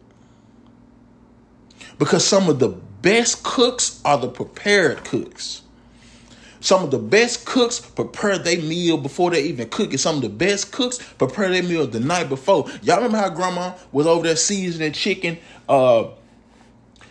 Because 1.97 2.25
some 2.25 2.49
of 2.49 2.59
the 2.59 2.69
best 2.69 3.43
cooks 3.43 3.99
are 4.05 4.19
the 4.19 4.29
prepared 4.29 5.03
cooks 5.05 5.63
some 6.61 6.83
of 6.83 6.91
the 6.91 6.99
best 6.99 7.45
cooks 7.45 7.79
prepare 7.79 8.37
their 8.37 8.61
meal 8.61 8.97
before 8.97 9.31
they 9.31 9.43
even 9.43 9.69
cook 9.69 9.93
it. 9.93 9.99
Some 9.99 10.17
of 10.17 10.21
the 10.21 10.29
best 10.29 10.71
cooks 10.71 10.97
prepare 11.17 11.49
their 11.49 11.63
meal 11.63 11.87
the 11.87 11.99
night 11.99 12.29
before. 12.29 12.69
Y'all 12.81 12.97
remember 12.97 13.17
how 13.17 13.29
grandma 13.29 13.75
was 13.91 14.07
over 14.07 14.23
there 14.27 14.35
seasoning 14.35 14.91
chicken 14.93 15.37
uh 15.67 16.09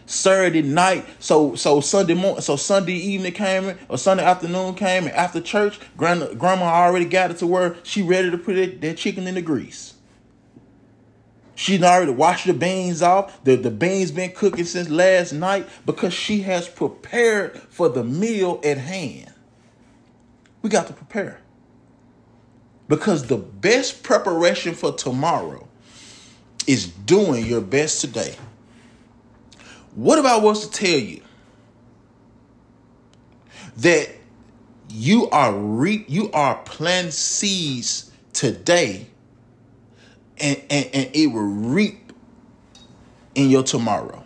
Saturday 0.06 0.62
night. 0.62 1.06
So 1.18 1.54
so 1.54 1.80
Sunday 1.80 2.14
morning, 2.14 2.40
so 2.40 2.56
Sunday 2.56 2.94
evening 2.94 3.32
came 3.32 3.78
or 3.88 3.98
Sunday 3.98 4.24
afternoon 4.24 4.74
came, 4.74 5.04
and 5.04 5.12
after 5.12 5.40
church, 5.40 5.78
grandma, 5.96 6.32
grandma 6.34 6.64
already 6.64 7.04
got 7.04 7.30
it 7.30 7.38
to 7.38 7.46
where 7.46 7.76
she 7.82 8.02
ready 8.02 8.30
to 8.30 8.38
put 8.38 8.56
it, 8.56 8.80
that 8.80 8.96
chicken 8.96 9.26
in 9.26 9.34
the 9.34 9.42
grease. 9.42 9.94
She's 11.54 11.82
already 11.82 12.12
washed 12.12 12.46
the 12.46 12.54
beans 12.54 13.02
off. 13.02 13.42
The, 13.42 13.56
the 13.56 13.70
beans 13.70 14.12
been 14.12 14.30
cooking 14.30 14.64
since 14.64 14.88
last 14.88 15.32
night 15.32 15.68
because 15.84 16.14
she 16.14 16.42
has 16.42 16.68
prepared 16.68 17.58
for 17.68 17.88
the 17.88 18.04
meal 18.04 18.60
at 18.64 18.78
hand. 18.78 19.32
We 20.62 20.70
got 20.70 20.86
to 20.88 20.92
prepare. 20.92 21.40
Because 22.88 23.26
the 23.26 23.36
best 23.36 24.02
preparation 24.02 24.74
for 24.74 24.92
tomorrow 24.92 25.68
is 26.66 26.86
doing 26.86 27.46
your 27.46 27.60
best 27.60 28.00
today. 28.00 28.34
What 29.94 30.18
if 30.18 30.24
I 30.24 30.38
what's 30.38 30.66
to 30.66 30.70
tell 30.70 30.98
you 30.98 31.22
that 33.78 34.08
you 34.90 35.28
are 35.30 35.52
re- 35.52 36.04
you 36.08 36.30
are 36.32 36.56
planting 36.64 37.10
seeds 37.10 38.10
today 38.32 39.06
and, 40.38 40.56
and, 40.70 40.86
and 40.92 41.10
it 41.14 41.26
will 41.28 41.42
reap 41.42 42.12
in 43.34 43.50
your 43.50 43.62
tomorrow. 43.62 44.24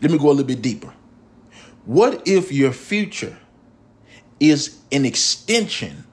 Let 0.00 0.10
me 0.10 0.18
go 0.18 0.28
a 0.28 0.30
little 0.30 0.44
bit 0.44 0.62
deeper. 0.62 0.92
What 1.84 2.26
if 2.26 2.52
your 2.52 2.72
future 2.72 3.36
is 4.40 4.78
an 4.92 5.04
extension 5.04 6.04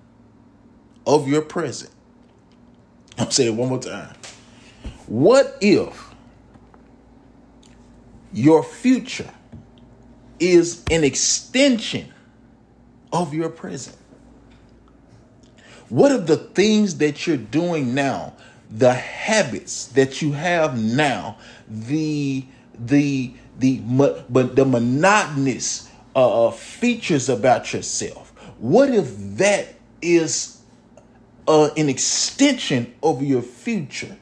of 1.05 1.27
your 1.27 1.41
present. 1.41 1.91
I'm 3.17 3.31
saying 3.31 3.53
it 3.53 3.57
one 3.57 3.69
more 3.69 3.79
time. 3.79 4.15
What 5.07 5.57
if 5.61 6.09
your 8.31 8.63
future 8.63 9.29
is 10.39 10.83
an 10.89 11.03
extension 11.03 12.11
of 13.11 13.33
your 13.33 13.49
present? 13.49 13.97
What 15.89 16.11
if 16.11 16.25
the 16.25 16.37
things 16.37 16.97
that 16.97 17.27
you're 17.27 17.37
doing 17.37 17.93
now, 17.93 18.33
the 18.71 18.93
habits 18.93 19.87
that 19.87 20.21
you 20.21 20.31
have 20.31 20.79
now, 20.81 21.37
the 21.67 22.45
the 22.73 23.33
the 23.59 23.79
but 24.29 24.55
the 24.55 24.65
monotonous 24.65 25.89
uh, 26.15 26.47
uh, 26.47 26.51
features 26.51 27.29
about 27.29 27.73
yourself. 27.73 28.31
What 28.59 28.93
if 28.93 29.07
that 29.37 29.73
is 30.01 30.61
uh, 31.47 31.69
an 31.75 31.89
extension 31.89 32.93
of 33.01 33.23
your 33.23 33.41
future? 33.41 34.15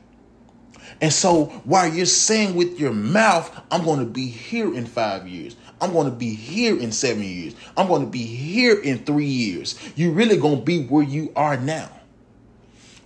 And 1.02 1.12
so 1.12 1.46
while 1.66 1.92
you're 1.92 2.06
saying 2.06 2.56
with 2.56 2.80
your 2.80 2.94
mouth, 2.94 3.64
I'm 3.72 3.84
going 3.84 4.00
to 4.00 4.06
be 4.06 4.28
here 4.28 4.74
in 4.74 4.86
five 4.86 5.28
years, 5.28 5.56
I'm 5.82 5.92
going 5.92 6.06
to 6.06 6.16
be 6.16 6.34
here 6.34 6.80
in 6.80 6.92
seven 6.92 7.24
years, 7.24 7.56
I'm 7.76 7.88
going 7.88 8.04
to 8.04 8.10
be 8.10 8.24
here 8.24 8.80
in 8.80 9.00
three 9.00 9.26
years, 9.26 9.78
you're 9.96 10.14
really 10.14 10.38
going 10.38 10.60
to 10.60 10.64
be 10.64 10.84
where 10.84 11.04
you 11.04 11.34
are 11.36 11.58
now. 11.58 11.90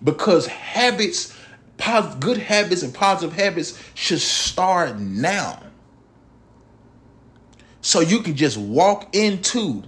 Because 0.04 0.46
habits, 0.46 1.36
good 2.20 2.38
habits 2.38 2.84
and 2.84 2.94
positive 2.94 3.36
habits 3.36 3.82
should 3.96 4.20
start 4.20 5.00
now 5.00 5.63
so 7.86 8.00
you 8.00 8.22
can 8.22 8.36
just 8.36 8.58
walk 8.58 9.15
into 9.15 9.84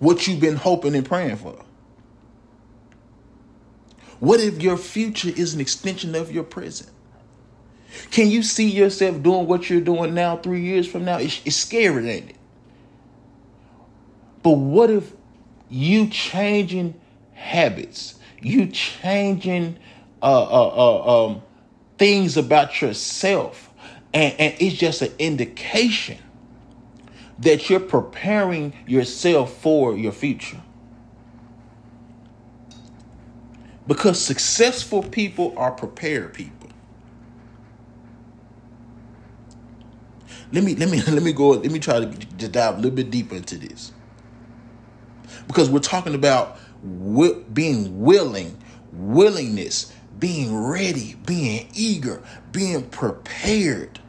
what 0.00 0.26
you've 0.26 0.40
been 0.40 0.56
hoping 0.56 0.96
and 0.96 1.06
praying 1.06 1.36
for. 1.36 1.64
What 4.18 4.40
if 4.40 4.60
your 4.60 4.76
future 4.76 5.28
is 5.28 5.54
an 5.54 5.60
extension 5.60 6.16
of 6.16 6.32
your 6.32 6.42
present? 6.42 6.90
Can 8.10 8.28
you 8.32 8.42
see 8.42 8.68
yourself 8.68 9.22
doing 9.22 9.46
what 9.46 9.70
you're 9.70 9.80
doing 9.80 10.12
now 10.12 10.38
three 10.38 10.62
years 10.62 10.88
from 10.88 11.04
now? 11.04 11.18
It's, 11.18 11.40
it's 11.44 11.54
scary, 11.54 12.10
ain't 12.10 12.30
it? 12.30 12.36
But 14.42 14.50
what 14.50 14.90
if 14.90 15.12
you 15.68 16.08
changing 16.08 17.00
habits, 17.34 18.16
you 18.42 18.66
changing 18.66 19.78
uh, 20.20 20.42
uh, 20.42 20.74
uh, 20.74 21.26
um, 21.26 21.42
things 21.96 22.36
about 22.36 22.82
yourself, 22.82 23.72
and, 24.12 24.34
and 24.40 24.54
it's 24.58 24.74
just 24.74 25.02
an 25.02 25.12
indication 25.20 26.18
that 27.40 27.70
you're 27.70 27.80
preparing 27.80 28.72
yourself 28.86 29.54
for 29.54 29.96
your 29.96 30.12
future. 30.12 30.60
Because 33.86 34.20
successful 34.20 35.02
people 35.02 35.54
are 35.56 35.72
prepared 35.72 36.34
people. 36.34 36.70
Let 40.52 40.64
me 40.64 40.74
let 40.74 40.90
me 40.90 41.02
let 41.08 41.22
me 41.22 41.32
go 41.32 41.50
let 41.50 41.70
me 41.70 41.78
try 41.78 42.00
to, 42.00 42.06
to 42.38 42.48
dive 42.48 42.74
a 42.74 42.76
little 42.78 42.92
bit 42.96 43.10
deeper 43.10 43.36
into 43.36 43.58
this. 43.58 43.92
Because 45.46 45.70
we're 45.70 45.80
talking 45.80 46.14
about 46.14 46.58
wi- 46.82 47.42
being 47.52 48.02
willing, 48.02 48.58
willingness, 48.92 49.92
being 50.18 50.56
ready, 50.56 51.16
being 51.26 51.68
eager, 51.74 52.22
being 52.52 52.84
prepared 52.90 54.00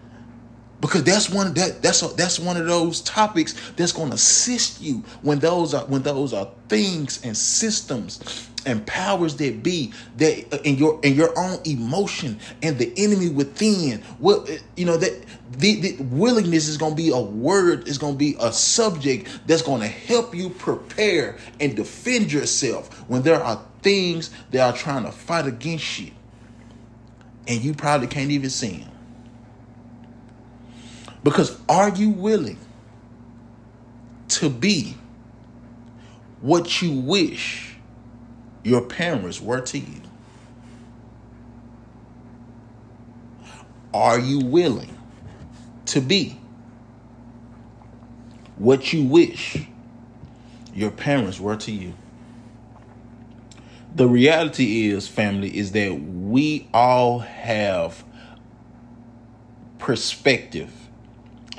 because 0.80 1.04
that's 1.04 1.30
one 1.30 1.54
that 1.56 1.82
that's 1.82 2.04
a, 2.04 2.08
that's 2.16 2.40
one 2.40 2.58
of 2.58 2.66
those 2.68 3.02
topics 3.02 3.56
that's 3.76 3.92
going 3.92 4.10
to 4.10 4.16
assist 4.16 4.82
you 4.82 5.04
when 5.22 5.40
those 5.40 5.74
are 5.74 5.86
when 5.86 6.04
those 6.04 6.34
are 6.34 6.50
things 6.70 7.24
and 7.24 7.36
systems 7.36 8.50
and 8.66 8.86
powers 8.86 9.38
that 9.38 9.64
be 9.64 9.94
that 10.18 10.54
uh, 10.54 10.58
in 10.64 10.78
your 10.78 11.00
in 11.02 11.16
your 11.16 11.38
own 11.38 11.60
emotion 11.66 12.40
and 12.62 12.78
the 12.78 12.94
enemy 12.98 13.30
within. 13.30 14.04
Well 14.20 14.42
uh, 14.42 14.58
you 14.76 14.86
know 14.86 14.98
that 14.98 15.26
the, 15.58 15.80
the 15.80 16.04
willingness 16.04 16.68
is 16.68 16.78
going 16.78 16.92
to 16.92 17.02
be 17.02 17.10
a 17.10 17.20
word 17.20 17.88
is 17.88 17.98
going 17.98 18.14
to 18.14 18.20
be 18.20 18.36
a 18.40 18.52
subject 18.52 19.28
that's 19.48 19.62
going 19.62 19.82
to 19.82 19.88
help 19.88 20.36
you 20.36 20.50
prepare 20.50 21.38
and 21.60 21.76
defend 21.76 22.32
yourself 22.32 22.94
when 23.10 23.24
there 23.24 23.42
are 23.42 23.64
things 23.82 24.30
that 24.52 24.62
are 24.62 24.78
trying 24.78 25.06
to 25.06 25.12
fight 25.12 25.48
against 25.48 26.00
you 26.00 26.12
and 27.48 27.64
you 27.64 27.74
probably 27.74 28.08
can't 28.08 28.30
even 28.30 28.50
see 28.50 28.78
them 28.78 28.92
because 31.28 31.60
are 31.68 31.90
you 31.90 32.10
willing 32.10 32.58
to 34.30 34.50
be 34.50 34.96
what 36.40 36.82
you 36.82 36.94
wish 36.94 37.76
your 38.64 38.80
parents 38.80 39.42
were 39.42 39.60
to 39.60 39.78
you? 39.78 40.02
Are 43.94 44.18
you 44.18 44.40
willing 44.40 44.98
to 45.88 46.00
be 46.00 46.40
what 48.56 48.94
you 48.94 49.04
wish 49.04 49.66
your 50.74 50.92
parents 50.92 51.42
were 51.42 51.58
to 51.58 51.74
you? 51.74 51.94
The 53.94 54.08
reality 54.08 54.88
is, 54.92 55.10
family, 55.10 55.58
is 55.58 55.74
that 55.74 55.92
we 55.92 56.70
all 56.74 57.20
have 57.20 58.06
perspective 59.78 60.87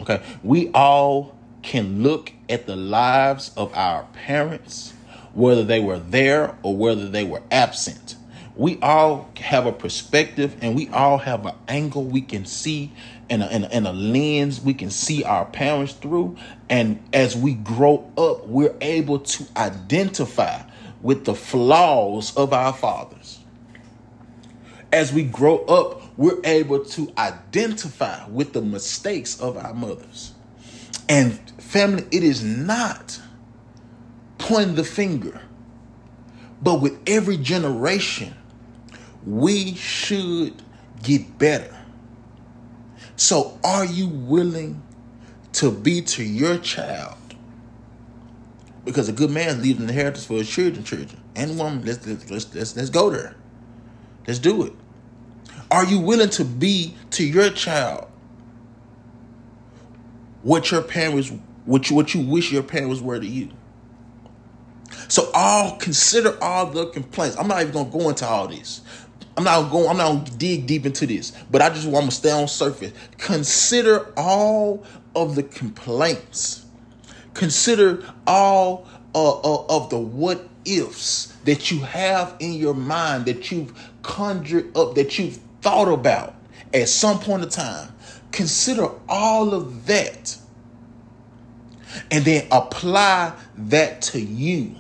Okay. 0.01 0.23
We 0.43 0.71
all 0.71 1.37
can 1.63 2.03
look 2.03 2.33
at 2.49 2.67
the 2.67 2.77
lives 2.77 3.51
of 3.57 3.75
our 3.75 4.05
parents, 4.13 4.95
whether 5.35 5.65
they 5.65 5.81
were 5.81 5.99
there 5.99 6.57
or 6.63 6.77
whether 6.77 7.09
they 7.09 7.25
were 7.25 7.43
absent. 7.51 8.17
We 8.57 8.79
all 8.81 9.31
have 9.37 9.67
a 9.67 9.73
perspective 9.73 10.57
and 10.61 10.75
we 10.75 10.89
all 10.89 11.19
have 11.19 11.47
an 11.47 11.55
angle 11.69 12.05
we 12.05 12.23
can 12.23 12.45
see 12.45 12.93
and 13.31 13.43
a, 13.43 13.47
and, 13.47 13.65
a, 13.65 13.73
and 13.73 13.87
a 13.87 13.93
lens 13.93 14.61
we 14.61 14.75
can 14.75 14.91
see 14.91 15.23
our 15.23 15.45
parents 15.45 15.93
through. 15.93 16.37
And 16.69 17.03
as 17.13 17.37
we 17.37 17.55
grow 17.55 18.11
up, 18.17 18.47
we're 18.47 18.75
able 18.81 19.21
to 19.21 19.45
identify 19.57 20.63
with 21.03 21.25
the 21.25 21.35
flaws 21.35 22.37
of 22.37 22.53
our 22.53 22.73
fathers. 22.73 23.39
As 24.93 25.13
we 25.13 25.23
grow 25.23 25.59
up, 25.67 26.03
we're 26.19 26.41
able 26.43 26.85
to 26.85 27.11
identify 27.17 28.27
with 28.29 28.53
the 28.53 28.61
mistakes 28.61 29.41
of 29.41 29.57
our 29.57 29.73
mothers. 29.73 30.33
And 31.09 31.39
family, 31.59 32.05
it 32.11 32.25
is 32.25 32.43
not 32.45 33.21
pointing 34.37 34.75
the 34.75 34.85
finger, 34.85 35.41
but 36.61 36.81
with 36.83 36.99
every 37.07 37.37
generation, 37.37 38.35
we 39.25 39.75
should 39.77 40.61
get 41.05 41.39
better. 41.39 41.75
So, 43.15 43.59
are 43.63 43.85
you 43.85 44.09
willing 44.09 44.83
to 45.55 45.71
be 45.71 46.03
to 46.03 46.25
your 46.25 46.59
child? 46.59 47.17
Because 48.85 49.09
a 49.09 49.13
good 49.13 49.31
man 49.31 49.63
leaves 49.63 49.81
an 49.81 49.89
inheritance 49.89 50.27
for 50.27 50.35
his 50.35 50.51
children, 50.51 50.85
children 50.85 51.21
and 51.37 51.57
woman. 51.59 51.85
Let's 51.85 52.05
let's 52.07 52.29
let's 52.31 52.55
let's, 52.55 52.77
let's 52.77 52.91
go 52.91 53.11
there. 53.11 53.37
Let's 54.27 54.41
do 54.41 54.65
it. 54.65 54.73
Are 55.71 55.85
you 55.85 56.01
willing 56.01 56.31
to 56.31 56.45
be 56.45 56.95
to 57.11 57.25
your 57.25 57.51
child 57.51 58.09
what 60.43 60.71
your 60.71 60.83
parents 60.83 61.33
what 61.67 61.91
you, 61.91 61.97
what 61.97 62.15
you 62.15 62.23
wish 62.23 62.51
your 62.51 62.63
parents 62.63 63.01
were 63.01 63.19
to 63.19 63.27
you? 63.27 63.51
So 65.09 65.31
all 65.35 65.77
consider 65.77 66.43
all 66.43 66.67
the 66.67 66.87
complaints. 66.87 67.37
I'm 67.37 67.49
not 67.49 67.61
even 67.61 67.73
gonna 67.73 67.91
go 67.91 68.09
into 68.09 68.27
all 68.27 68.49
this. 68.49 68.83
I'm 69.37 69.45
not 69.45 69.71
going. 69.71 69.89
I'm 69.89 69.97
not 69.97 70.27
to 70.27 70.33
dig 70.33 70.67
deep 70.67 70.85
into 70.85 71.07
this, 71.07 71.33
but 71.51 71.63
I 71.63 71.69
just 71.71 71.87
want 71.87 72.07
to 72.07 72.11
stay 72.11 72.33
on 72.33 72.49
surface. 72.49 72.93
Consider 73.19 74.13
all 74.17 74.85
of 75.15 75.37
the 75.37 75.45
complaints. 75.45 76.67
Consider 77.35 78.03
all 78.27 78.89
uh, 79.15 79.39
uh, 79.39 79.67
of 79.69 79.91
the 79.91 79.99
what 79.99 80.49
ifs 80.65 81.27
that 81.45 81.71
you 81.71 81.79
have 81.81 82.35
in 82.41 82.55
your 82.55 82.75
mind 82.75 83.27
that 83.27 83.53
you've 83.53 83.73
conjured 84.03 84.77
up, 84.77 84.97
that 84.97 85.19
you've 85.21 85.39
thought 85.63 85.89
about 85.89 86.35
at 86.73 86.89
some 86.89 87.19
point 87.19 87.43
in 87.43 87.49
time. 87.49 87.93
Consider 88.33 88.89
all 89.09 89.55
of 89.55 89.87
that, 89.87 90.37
and 92.11 92.25
then 92.25 92.47
apply 92.53 93.33
that 93.57 94.03
to 94.03 94.21
you. 94.21 94.75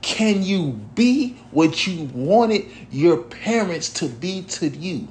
Can 0.00 0.42
you 0.42 0.72
be 0.94 1.34
what 1.50 1.86
you 1.86 2.04
wanted 2.12 2.66
your 2.90 3.18
parents 3.18 3.88
to 3.94 4.08
be 4.08 4.42
to 4.42 4.68
you? 4.68 5.08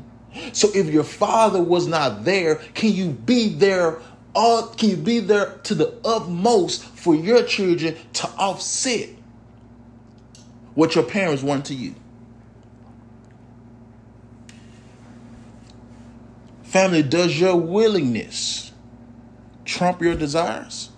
So 0.53 0.69
if 0.73 0.87
your 0.87 1.03
father 1.03 1.61
was 1.61 1.87
not 1.87 2.23
there, 2.23 2.55
can 2.55 2.91
you 2.91 3.09
be 3.09 3.49
there 3.49 3.99
uh, 4.35 4.65
can 4.77 4.89
you 4.89 4.95
be 4.95 5.19
there 5.19 5.57
to 5.63 5.75
the 5.75 5.93
utmost 6.05 6.83
for 6.83 7.15
your 7.15 7.43
children 7.43 7.97
to 8.13 8.27
offset 8.37 9.09
what 10.73 10.95
your 10.95 11.03
parents 11.03 11.43
want 11.43 11.65
to 11.65 11.73
you? 11.73 11.93
Family, 16.71 17.03
does 17.03 17.37
your 17.37 17.57
willingness 17.57 18.71
trump 19.65 20.01
your 20.01 20.15
desires? 20.15 20.89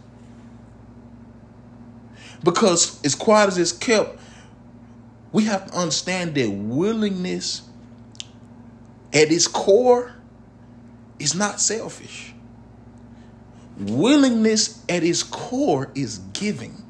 Because 2.43 3.03
as 3.03 3.15
quiet 3.15 3.47
as 3.47 3.57
it's 3.57 3.71
kept, 3.71 4.19
we 5.31 5.45
have 5.45 5.65
to 5.71 5.73
understand 5.75 6.35
that 6.35 6.47
willingness 6.47 7.63
at 9.11 9.31
its 9.31 9.47
core 9.47 10.13
is 11.17 11.33
not 11.33 11.59
selfish. 11.59 12.35
Willingness 13.79 14.85
at 14.87 15.03
its 15.03 15.23
core 15.23 15.89
is 15.95 16.19
giving. 16.33 16.83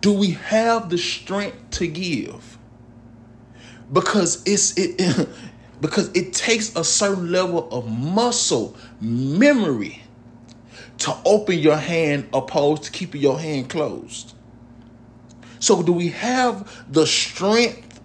Do 0.00 0.12
we 0.12 0.30
have 0.30 0.90
the 0.90 0.98
strength 0.98 1.70
to 1.70 1.88
give? 1.88 2.56
Because 3.92 4.44
it's 4.46 4.78
it 4.78 5.28
because 5.80 6.08
it 6.14 6.32
takes 6.32 6.74
a 6.76 6.84
certain 6.84 7.30
level 7.30 7.68
of 7.70 7.88
muscle 7.88 8.76
memory 9.00 10.02
to 10.98 11.16
open 11.24 11.58
your 11.58 11.76
hand 11.76 12.28
opposed 12.32 12.84
to 12.84 12.90
keeping 12.90 13.20
your 13.20 13.38
hand 13.38 13.70
closed. 13.70 14.34
So, 15.60 15.82
do 15.82 15.92
we 15.92 16.08
have 16.08 16.92
the 16.92 17.06
strength 17.06 18.00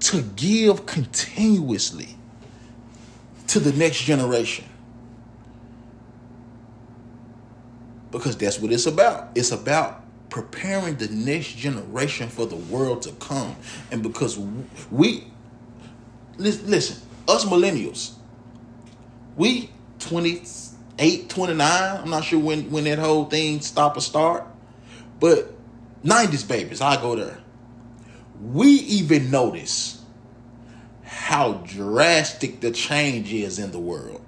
to 0.00 0.22
give 0.22 0.86
continuously 0.86 2.16
to 3.48 3.60
the 3.60 3.72
next 3.72 4.02
generation? 4.02 4.64
Because 8.10 8.36
that's 8.36 8.58
what 8.58 8.72
it's 8.72 8.86
about. 8.86 9.30
It's 9.34 9.50
about 9.50 10.05
preparing 10.36 10.96
the 10.96 11.08
next 11.08 11.56
generation 11.56 12.28
for 12.28 12.44
the 12.44 12.56
world 12.56 13.00
to 13.00 13.10
come. 13.12 13.56
And 13.90 14.02
because 14.02 14.38
we, 14.90 15.24
listen, 16.36 17.00
us 17.26 17.46
millennials, 17.46 18.12
we 19.34 19.70
28, 19.98 21.30
29. 21.30 22.00
I'm 22.02 22.10
not 22.10 22.24
sure 22.24 22.38
when, 22.38 22.70
when 22.70 22.84
that 22.84 22.98
whole 22.98 23.24
thing 23.24 23.62
stop 23.62 23.96
or 23.96 24.02
start. 24.02 24.46
But 25.20 25.54
90s 26.04 26.46
babies, 26.46 26.82
I 26.82 27.00
go 27.00 27.16
there. 27.16 27.38
We 28.38 28.68
even 28.72 29.30
notice 29.30 30.02
how 31.02 31.54
drastic 31.64 32.60
the 32.60 32.72
change 32.72 33.32
is 33.32 33.58
in 33.58 33.70
the 33.70 33.78
world. 33.78 34.20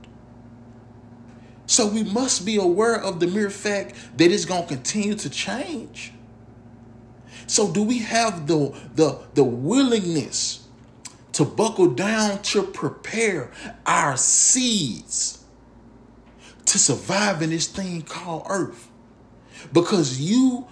So 1.68 1.86
we 1.86 2.02
must 2.02 2.44
be 2.44 2.56
aware 2.56 2.96
of 3.00 3.20
the 3.20 3.28
mere 3.28 3.50
fact 3.50 3.94
that 4.16 4.32
it's 4.32 4.44
going 4.44 4.62
to 4.62 4.68
continue 4.68 5.14
to 5.14 5.30
change. 5.30 6.12
So 7.46 7.70
do 7.70 7.82
we 7.82 7.98
have 7.98 8.46
the 8.46 8.76
the 8.94 9.20
the 9.34 9.44
willingness 9.44 10.66
to 11.32 11.44
buckle 11.44 11.88
down 11.88 12.42
to 12.42 12.62
prepare 12.64 13.52
our 13.86 14.16
seeds 14.16 15.44
to 16.66 16.78
survive 16.78 17.42
in 17.42 17.50
this 17.50 17.66
thing 17.66 18.02
called 18.02 18.46
earth. 18.50 18.90
Because 19.72 20.20
you, 20.20 20.66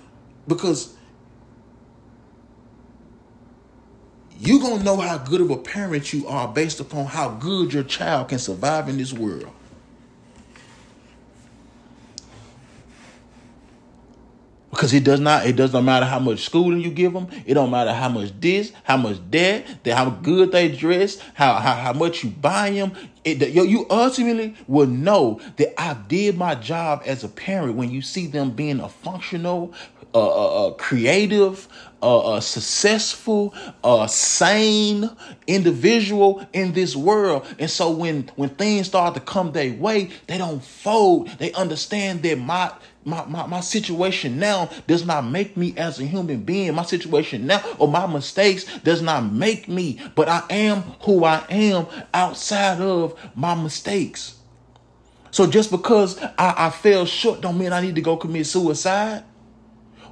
because 0.49 0.95
you're 4.39 4.61
gonna 4.61 4.83
know 4.83 4.97
how 4.97 5.19
good 5.19 5.41
of 5.41 5.51
a 5.51 5.57
parent 5.57 6.13
you 6.13 6.27
are 6.27 6.49
based 6.49 6.81
upon 6.81 7.07
how 7.07 7.31
good 7.31 7.73
your 7.73 7.85
child 7.85 8.29
can 8.29 8.39
survive 8.39 8.89
in 8.89 8.99
this 8.99 9.13
world. 9.13 9.53
Because 14.77 14.93
it 14.93 15.05
does 15.05 15.21
not, 15.21 15.47
it 15.47 15.57
does 15.57 15.73
not 15.73 15.85
matter 15.85 16.05
how 16.05 16.19
much 16.19 16.45
schooling 16.45 16.83
you 16.83 16.91
give 16.91 17.15
them. 17.15 17.29
It 17.47 17.55
don't 17.55 17.71
matter 17.71 17.95
how 17.95 18.11
much 18.11 18.39
this, 18.39 18.73
how 18.85 18.99
much 18.99 19.17
that, 19.31 19.65
how 19.87 20.11
good 20.11 20.53
they 20.53 20.69
dress, 20.69 21.19
how 21.33 21.55
how, 21.55 21.77
how 21.77 21.95
much 21.95 22.23
you 22.23 22.29
buy 22.29 22.73
them. 22.73 22.93
It, 23.25 23.55
you, 23.55 23.87
ultimately 23.89 24.55
will 24.69 24.87
know 24.87 25.41
that 25.57 25.81
I 25.81 25.95
did 25.95 26.37
my 26.37 26.57
job 26.57 27.03
as 27.07 27.25
a 27.25 27.29
parent 27.29 27.75
when 27.75 27.91
you 27.91 28.03
see 28.03 28.27
them 28.27 28.51
being 28.51 28.81
a 28.81 28.89
functional, 28.91 29.73
uh, 30.13 30.19
uh, 30.19 30.69
uh 30.69 30.71
creative, 30.75 31.69
uh, 32.03 32.35
uh, 32.35 32.41
successful, 32.41 33.55
uh, 33.83 34.07
sane 34.07 35.09
individual 35.47 36.47
in 36.53 36.75
this 36.75 36.95
world. 36.95 37.47
And 37.59 37.71
so 37.71 37.91
when 37.91 38.31
when 38.37 38.51
things 38.51 38.89
start 38.89 39.15
to 39.15 39.21
come 39.21 39.53
their 39.53 39.73
way, 39.73 40.11
they 40.27 40.37
don't 40.37 40.63
fold. 40.63 41.31
They 41.39 41.53
understand 41.53 42.23
that 42.25 42.39
my 42.39 42.73
my, 43.07 43.25
my, 43.27 43.47
my 43.47 43.61
situation 43.61 44.39
now 44.39 44.69
does 44.89 45.07
not 45.07 45.25
make 45.25 45.57
me 45.57 45.75
as 45.77 46.01
a 46.01 46.05
human 46.05 46.43
being. 46.43 46.75
My 46.75 46.83
situation 46.83 47.47
now 47.47 47.63
or 47.79 47.87
my 47.87 48.05
mistakes 48.07 48.65
does 48.81 49.01
not 49.01 49.33
make 49.33 49.69
me, 49.69 50.01
but 50.17 50.29
I 50.29 50.43
am 50.51 50.83
who 51.03 51.25
I 51.25 51.45
am 51.49 51.87
outside 52.13 52.81
of 52.81 53.19
my 53.37 53.55
mistakes. 53.55 54.35
So 55.31 55.47
just 55.47 55.71
because 55.71 56.21
I, 56.21 56.55
I 56.67 56.71
fell 56.71 57.07
short 57.07 57.41
don't 57.41 57.57
mean 57.57 57.73
I 57.73 57.81
need 57.81 57.95
to 57.95 58.01
go 58.01 58.17
commit 58.17 58.47
suicide. 58.47 59.23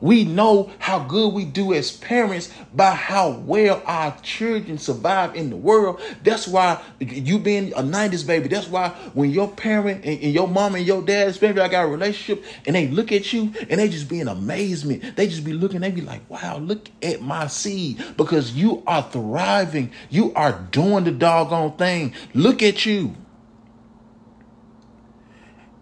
We 0.04 0.24
know 0.24 0.70
how 0.80 0.98
good 0.98 1.32
we 1.32 1.46
do 1.46 1.72
as 1.72 1.90
parents 1.90 2.52
by 2.74 2.90
how 2.90 3.30
well 3.30 3.82
our 3.86 4.14
children 4.20 4.76
survive 4.76 5.34
in 5.34 5.48
the 5.48 5.56
world. 5.56 5.98
That's 6.22 6.46
why 6.46 6.82
you 7.00 7.38
being 7.38 7.72
a 7.72 7.80
90s 7.80 8.26
baby, 8.26 8.48
that's 8.48 8.68
why 8.68 8.90
when 9.14 9.30
your 9.30 9.48
parent 9.48 10.04
and, 10.04 10.20
and 10.20 10.34
your 10.34 10.46
mom 10.46 10.74
and 10.74 10.84
your 10.84 11.00
dad, 11.00 11.28
especially 11.28 11.62
I 11.62 11.68
got 11.68 11.86
a 11.86 11.88
relationship, 11.88 12.44
and 12.66 12.76
they 12.76 12.88
look 12.88 13.12
at 13.12 13.32
you 13.32 13.54
and 13.70 13.80
they 13.80 13.88
just 13.88 14.10
be 14.10 14.20
in 14.20 14.28
amazement. 14.28 15.16
They 15.16 15.26
just 15.26 15.42
be 15.42 15.54
looking, 15.54 15.80
they 15.80 15.90
be 15.90 16.02
like, 16.02 16.28
wow, 16.28 16.58
look 16.58 16.90
at 17.02 17.22
my 17.22 17.46
seed. 17.46 18.04
Because 18.18 18.52
you 18.52 18.82
are 18.86 19.08
thriving. 19.10 19.90
You 20.10 20.34
are 20.34 20.52
doing 20.70 21.04
the 21.04 21.12
doggone 21.12 21.78
thing. 21.78 22.12
Look 22.34 22.62
at 22.62 22.84
you 22.84 23.16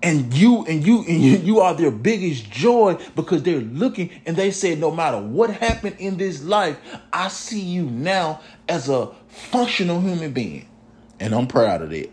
and 0.02 0.34
you 0.34 0.64
and 0.66 0.86
you 0.86 1.04
and 1.06 1.22
you, 1.22 1.36
you 1.38 1.60
are 1.60 1.74
their 1.74 1.90
biggest 1.90 2.50
joy 2.50 2.98
because 3.14 3.42
they're 3.42 3.60
looking 3.60 4.10
and 4.26 4.36
they 4.36 4.50
said 4.50 4.78
no 4.78 4.90
matter 4.90 5.20
what 5.20 5.50
happened 5.50 5.96
in 5.98 6.16
this 6.16 6.42
life 6.42 6.76
i 7.12 7.28
see 7.28 7.60
you 7.60 7.84
now 7.84 8.40
as 8.68 8.88
a 8.88 9.10
functional 9.28 10.00
human 10.00 10.32
being. 10.32 10.68
And 11.20 11.34
i'm 11.34 11.46
proud 11.46 11.82
of 11.82 11.90
that. 11.90 12.10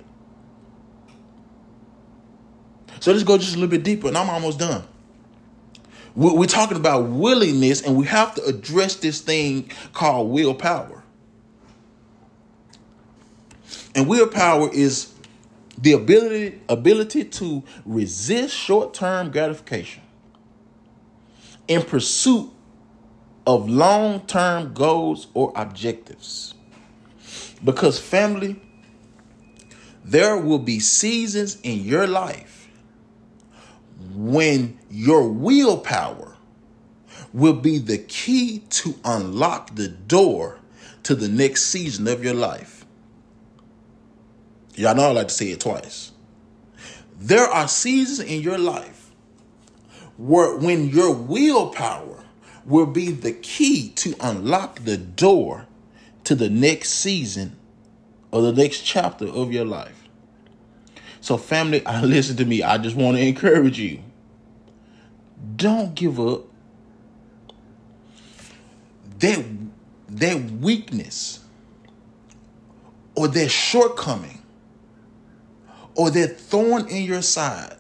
So 2.99 3.11
let's 3.11 3.23
go 3.23 3.37
just 3.37 3.55
a 3.55 3.55
little 3.55 3.69
bit 3.69 3.83
deeper 3.83 4.07
and 4.07 4.17
i'm 4.17 4.29
almost 4.29 4.59
done. 4.59 4.83
We're 6.15 6.47
talking 6.47 6.75
about 6.75 7.05
willingness 7.05 7.81
and 7.81 7.95
we 7.95 8.05
have 8.07 8.35
to 8.35 8.43
address 8.43 8.95
this 8.95 9.21
thing 9.21 9.71
called 9.93 10.29
willpower. 10.31 11.03
And 13.95 14.07
willpower 14.07 14.69
is 14.73 15.08
the 15.81 15.93
ability 15.93 16.61
ability 16.69 17.23
to 17.23 17.63
resist 17.85 18.55
short-term 18.55 19.31
gratification 19.31 20.03
in 21.67 21.81
pursuit 21.81 22.49
of 23.47 23.69
long-term 23.69 24.73
goals 24.73 25.27
or 25.33 25.51
objectives 25.55 26.53
Because 27.63 27.99
family, 27.99 28.59
there 30.03 30.37
will 30.37 30.59
be 30.59 30.79
seasons 30.79 31.57
in 31.63 31.83
your 31.83 32.07
life 32.07 32.69
when 34.13 34.79
your 34.89 35.27
willpower 35.27 36.37
will 37.33 37.53
be 37.53 37.77
the 37.77 37.97
key 37.97 38.59
to 38.69 38.95
unlock 39.03 39.75
the 39.75 39.87
door 39.87 40.59
to 41.03 41.15
the 41.15 41.27
next 41.27 41.67
season 41.67 42.07
of 42.07 42.23
your 42.23 42.33
life. 42.33 42.78
Y'all 44.79 44.95
know 44.95 45.09
I 45.09 45.11
like 45.11 45.27
to 45.27 45.33
say 45.33 45.47
it 45.47 45.59
twice. 45.59 46.13
There 47.19 47.43
are 47.43 47.67
seasons 47.67 48.21
in 48.21 48.39
your 48.39 48.57
life 48.57 49.11
where 50.15 50.55
when 50.55 50.87
your 50.87 51.13
willpower 51.13 52.23
will 52.63 52.85
be 52.85 53.11
the 53.11 53.33
key 53.33 53.89
to 53.97 54.15
unlock 54.21 54.85
the 54.85 54.95
door 54.95 55.67
to 56.23 56.33
the 56.33 56.49
next 56.49 56.91
season 56.91 57.57
or 58.31 58.41
the 58.41 58.53
next 58.53 58.83
chapter 58.83 59.27
of 59.27 59.51
your 59.51 59.65
life. 59.65 60.07
So, 61.19 61.35
family, 61.35 61.85
I 61.85 62.01
listen 62.05 62.37
to 62.37 62.45
me. 62.45 62.63
I 62.63 62.77
just 62.77 62.95
want 62.95 63.17
to 63.17 63.23
encourage 63.23 63.77
you. 63.77 63.99
Don't 65.57 65.93
give 65.93 66.21
up. 66.21 66.43
That 69.19 69.43
that 70.07 70.41
weakness 70.51 71.41
or 73.15 73.27
that 73.27 73.49
shortcoming 73.49 74.38
or 75.95 76.09
that 76.11 76.39
thorn 76.39 76.87
in 76.87 77.03
your 77.03 77.21
side 77.21 77.75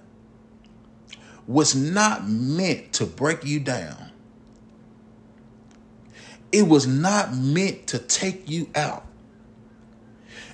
was 1.47 1.75
not 1.75 2.29
meant 2.29 2.93
to 2.93 3.05
break 3.05 3.43
you 3.43 3.59
down. 3.59 4.11
It 6.51 6.67
was 6.67 6.85
not 6.85 7.33
meant 7.35 7.87
to 7.87 7.99
take 7.99 8.49
you 8.49 8.69
out. 8.75 9.05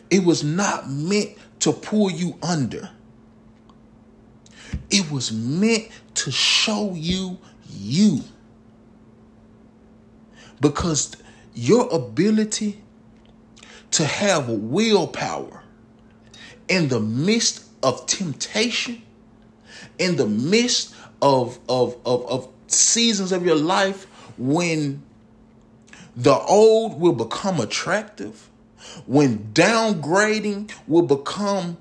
It 0.10 0.24
was 0.24 0.44
not 0.44 0.90
meant 0.90 1.32
to 1.60 1.74
pull 1.74 2.12
you 2.12 2.38
under. 2.42 2.90
It 4.90 5.10
was 5.12 5.32
meant 5.32 5.90
to 6.16 6.32
show 6.32 6.94
you 6.94 7.40
you. 7.70 8.22
Because 10.62 11.16
your 11.54 11.94
ability 11.94 12.82
to 13.92 14.06
have 14.06 14.48
willpower 14.50 15.65
in 16.68 16.88
the 16.88 17.00
midst 17.00 17.66
of 17.84 18.06
temptation, 18.08 19.02
in 20.00 20.16
the 20.16 20.28
midst 20.28 20.94
of, 21.22 21.60
of, 21.70 21.98
of, 22.06 22.26
of 22.28 22.50
seasons 22.68 23.32
of 23.32 23.46
your 23.46 23.56
life 23.56 24.06
when 24.38 25.02
the 26.16 26.34
old 26.34 27.00
will 27.00 27.14
become 27.14 27.60
attractive, 27.60 28.50
when 29.06 29.40
downgrading 29.54 30.72
will 30.88 31.02
become 31.02 31.78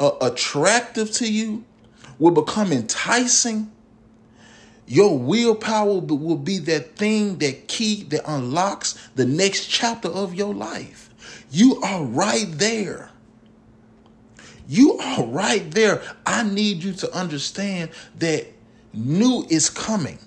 uh, 0.00 0.12
attractive 0.20 1.10
to 1.12 1.30
you, 1.30 1.64
will 2.18 2.30
become 2.30 2.72
enticing, 2.72 3.70
your 4.86 5.18
willpower 5.18 6.00
will 6.00 6.36
be 6.36 6.58
that 6.58 6.96
thing, 6.96 7.38
that 7.38 7.68
key 7.68 8.02
that 8.04 8.22
unlocks 8.26 8.98
the 9.14 9.24
next 9.24 9.66
chapter 9.66 10.08
of 10.08 10.34
your 10.34 10.54
life. 10.54 11.10
You 11.50 11.80
are 11.82 12.04
right 12.04 12.46
there. 12.50 13.10
You 14.66 14.98
are 14.98 15.24
right 15.24 15.70
there. 15.70 16.02
I 16.24 16.42
need 16.42 16.82
you 16.82 16.92
to 16.94 17.12
understand 17.14 17.90
that 18.18 18.46
new 18.92 19.46
is 19.48 19.68
coming. 19.68 20.18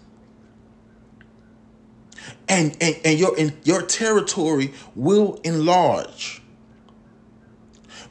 And, 2.49 2.77
and, 2.79 2.99
and 3.03 3.19
your, 3.19 3.37
and 3.37 3.53
your 3.63 3.81
territory 3.81 4.73
will 4.95 5.39
enlarge. 5.43 6.41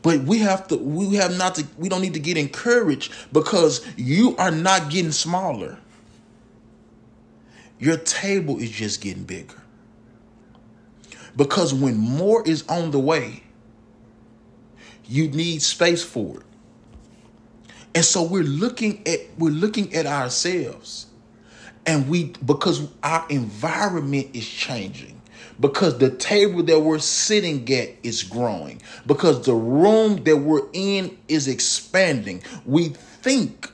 But 0.02 0.20
we 0.20 0.38
have 0.38 0.68
to, 0.68 0.76
we 0.76 1.16
have 1.16 1.36
not 1.36 1.56
to, 1.56 1.66
we 1.78 1.88
don't 1.88 2.00
need 2.00 2.14
to 2.14 2.20
get 2.20 2.36
encouraged 2.36 3.12
because 3.32 3.84
you 3.96 4.36
are 4.36 4.50
not 4.50 4.90
getting 4.90 5.12
smaller. 5.12 5.78
Your 7.78 7.96
table 7.96 8.58
is 8.58 8.70
just 8.70 9.00
getting 9.00 9.24
bigger. 9.24 9.60
Because 11.36 11.74
when 11.74 11.96
more 11.96 12.46
is 12.46 12.62
on 12.68 12.90
the 12.90 12.98
way, 12.98 13.42
you 15.08 15.28
need 15.28 15.62
space 15.62 16.02
for 16.02 16.38
it. 16.38 16.46
And 17.94 18.04
so 18.04 18.22
we're 18.22 18.42
looking 18.42 19.06
at 19.08 19.20
we're 19.38 19.50
looking 19.50 19.94
at 19.94 20.06
ourselves. 20.06 21.06
And 21.86 22.08
we 22.08 22.34
because 22.44 22.88
our 23.02 23.24
environment 23.30 24.28
is 24.34 24.46
changing. 24.46 25.22
Because 25.58 25.96
the 25.96 26.10
table 26.10 26.62
that 26.64 26.80
we're 26.80 26.98
sitting 26.98 27.62
at 27.72 27.90
is 28.02 28.22
growing. 28.22 28.82
Because 29.06 29.46
the 29.46 29.54
room 29.54 30.22
that 30.24 30.36
we're 30.36 30.68
in 30.74 31.16
is 31.28 31.48
expanding. 31.48 32.42
We 32.66 32.88
think 32.88 33.72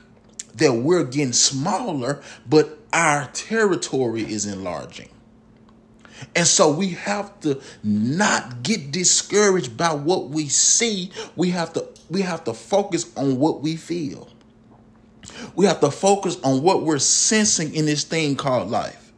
that 0.55 0.71
we're 0.71 1.03
getting 1.03 1.33
smaller, 1.33 2.21
but 2.47 2.79
our 2.93 3.27
territory 3.33 4.21
is 4.21 4.45
enlarging. 4.45 5.09
And 6.35 6.47
so 6.47 6.71
we 6.71 6.89
have 6.89 7.39
to 7.41 7.61
not 7.83 8.63
get 8.63 8.91
discouraged 8.91 9.77
by 9.77 9.93
what 9.93 10.29
we 10.29 10.47
see. 10.47 11.11
We 11.35 11.51
have 11.51 11.73
to 11.73 11.87
we 12.09 12.21
have 12.21 12.43
to 12.45 12.53
focus 12.53 13.11
on 13.17 13.39
what 13.39 13.61
we 13.61 13.75
feel. 13.75 14.29
We 15.55 15.65
have 15.65 15.79
to 15.79 15.91
focus 15.91 16.37
on 16.43 16.61
what 16.61 16.83
we're 16.83 16.99
sensing 16.99 17.73
in 17.73 17.85
this 17.85 18.03
thing 18.03 18.35
called 18.35 18.69
life. 18.69 19.11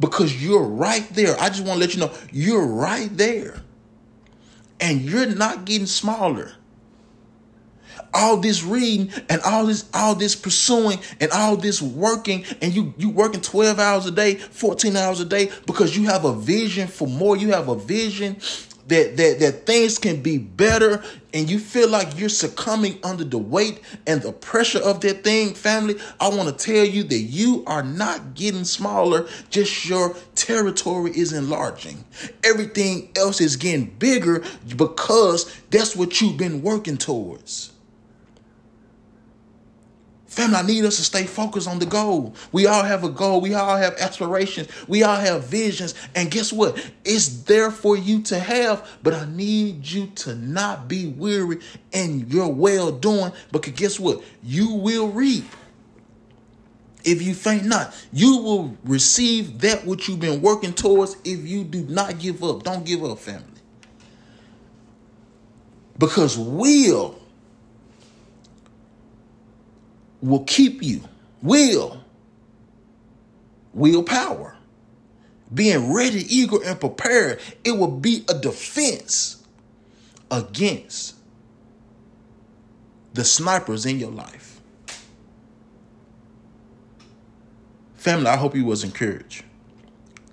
Because 0.00 0.42
you're 0.42 0.62
right 0.62 1.08
there. 1.10 1.38
I 1.40 1.48
just 1.48 1.64
want 1.64 1.74
to 1.74 1.80
let 1.80 1.94
you 1.94 2.00
know 2.00 2.12
you're 2.32 2.66
right 2.66 3.14
there. 3.16 3.60
And 4.80 5.00
you're 5.02 5.26
not 5.26 5.64
getting 5.64 5.86
smaller 5.86 6.52
all 8.14 8.36
this 8.36 8.62
reading 8.62 9.10
and 9.28 9.40
all 9.42 9.66
this 9.66 9.88
all 9.94 10.14
this 10.14 10.34
pursuing 10.34 10.98
and 11.20 11.30
all 11.32 11.56
this 11.56 11.80
working 11.82 12.44
and 12.62 12.74
you 12.74 12.94
you 12.96 13.10
working 13.10 13.40
12 13.40 13.78
hours 13.78 14.06
a 14.06 14.10
day 14.10 14.34
14 14.34 14.96
hours 14.96 15.20
a 15.20 15.24
day 15.24 15.50
because 15.66 15.96
you 15.96 16.04
have 16.06 16.24
a 16.24 16.34
vision 16.34 16.88
for 16.88 17.06
more. 17.06 17.36
You 17.36 17.52
have 17.52 17.68
a 17.68 17.76
vision 17.76 18.36
that 18.88 19.16
that 19.16 19.38
that 19.38 19.66
things 19.66 19.98
can 19.98 20.22
be 20.22 20.38
better 20.38 21.02
and 21.34 21.50
you 21.50 21.58
feel 21.58 21.88
like 21.88 22.18
you're 22.18 22.28
succumbing 22.28 22.98
under 23.04 23.24
the 23.24 23.38
weight 23.38 23.82
and 24.06 24.22
the 24.22 24.32
pressure 24.32 24.78
of 24.80 25.00
that 25.02 25.22
thing. 25.22 25.54
Family 25.54 25.96
i 26.20 26.28
want 26.28 26.48
to 26.48 26.64
tell 26.64 26.84
you 26.84 27.02
that 27.04 27.18
you 27.18 27.62
are 27.66 27.82
not 27.82 28.34
getting 28.34 28.64
smaller 28.64 29.28
just 29.50 29.86
your 29.86 30.16
territory 30.34 31.10
is 31.10 31.32
enlarging. 31.32 32.04
Everything 32.42 33.10
else 33.16 33.40
is 33.40 33.56
getting 33.56 33.86
bigger 33.98 34.42
because 34.76 35.54
that's 35.70 35.94
what 35.94 36.20
you've 36.20 36.38
been 36.38 36.62
working 36.62 36.96
towards 36.96 37.72
Family, 40.38 40.54
I 40.56 40.62
need 40.62 40.84
us 40.84 40.98
to 40.98 41.02
stay 41.02 41.24
focused 41.24 41.66
on 41.66 41.80
the 41.80 41.86
goal. 41.86 42.32
We 42.52 42.68
all 42.68 42.84
have 42.84 43.02
a 43.02 43.08
goal. 43.08 43.40
We 43.40 43.54
all 43.54 43.76
have 43.76 43.94
aspirations. 43.94 44.68
We 44.86 45.02
all 45.02 45.16
have 45.16 45.48
visions. 45.48 45.96
And 46.14 46.30
guess 46.30 46.52
what? 46.52 46.78
It's 47.04 47.42
there 47.42 47.72
for 47.72 47.96
you 47.96 48.22
to 48.22 48.38
have, 48.38 48.88
but 49.02 49.14
I 49.14 49.24
need 49.24 49.84
you 49.84 50.06
to 50.06 50.36
not 50.36 50.86
be 50.86 51.08
weary 51.08 51.58
in 51.90 52.28
your 52.28 52.52
well 52.52 52.92
doing. 52.92 53.32
Because 53.50 53.72
guess 53.72 53.98
what? 53.98 54.22
You 54.44 54.74
will 54.74 55.08
reap. 55.08 55.44
If 57.02 57.20
you 57.20 57.34
faint 57.34 57.64
not, 57.64 57.92
you 58.12 58.36
will 58.36 58.76
receive 58.84 59.58
that 59.62 59.84
which 59.84 60.08
you've 60.08 60.20
been 60.20 60.40
working 60.40 60.72
towards 60.72 61.16
if 61.24 61.48
you 61.48 61.64
do 61.64 61.82
not 61.82 62.20
give 62.20 62.44
up. 62.44 62.62
Don't 62.62 62.86
give 62.86 63.04
up, 63.04 63.18
family. 63.18 63.42
Because 65.98 66.38
will 66.38 67.17
will 70.20 70.44
keep 70.44 70.82
you. 70.82 71.02
Will. 71.42 72.02
Willpower. 73.72 74.56
Being 75.52 75.92
ready, 75.92 76.24
eager, 76.34 76.62
and 76.64 76.78
prepared. 76.78 77.40
It 77.64 77.72
will 77.72 77.90
be 77.90 78.24
a 78.28 78.34
defense 78.34 79.46
against 80.30 81.14
the 83.14 83.24
snipers 83.24 83.86
in 83.86 83.98
your 83.98 84.10
life. 84.10 84.60
Family, 87.96 88.26
I 88.26 88.36
hope 88.36 88.54
you 88.54 88.64
was 88.64 88.84
encouraged. 88.84 89.44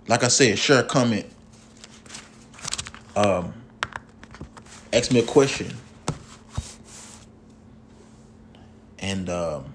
Like 0.08 0.24
I 0.24 0.28
said, 0.28 0.60
share, 0.60 0.84
comment, 0.84 1.26
um, 3.16 3.54
ask 4.94 5.12
me 5.12 5.20
a 5.20 5.24
question. 5.24 5.76
And 9.00 9.30
um, 9.30 9.75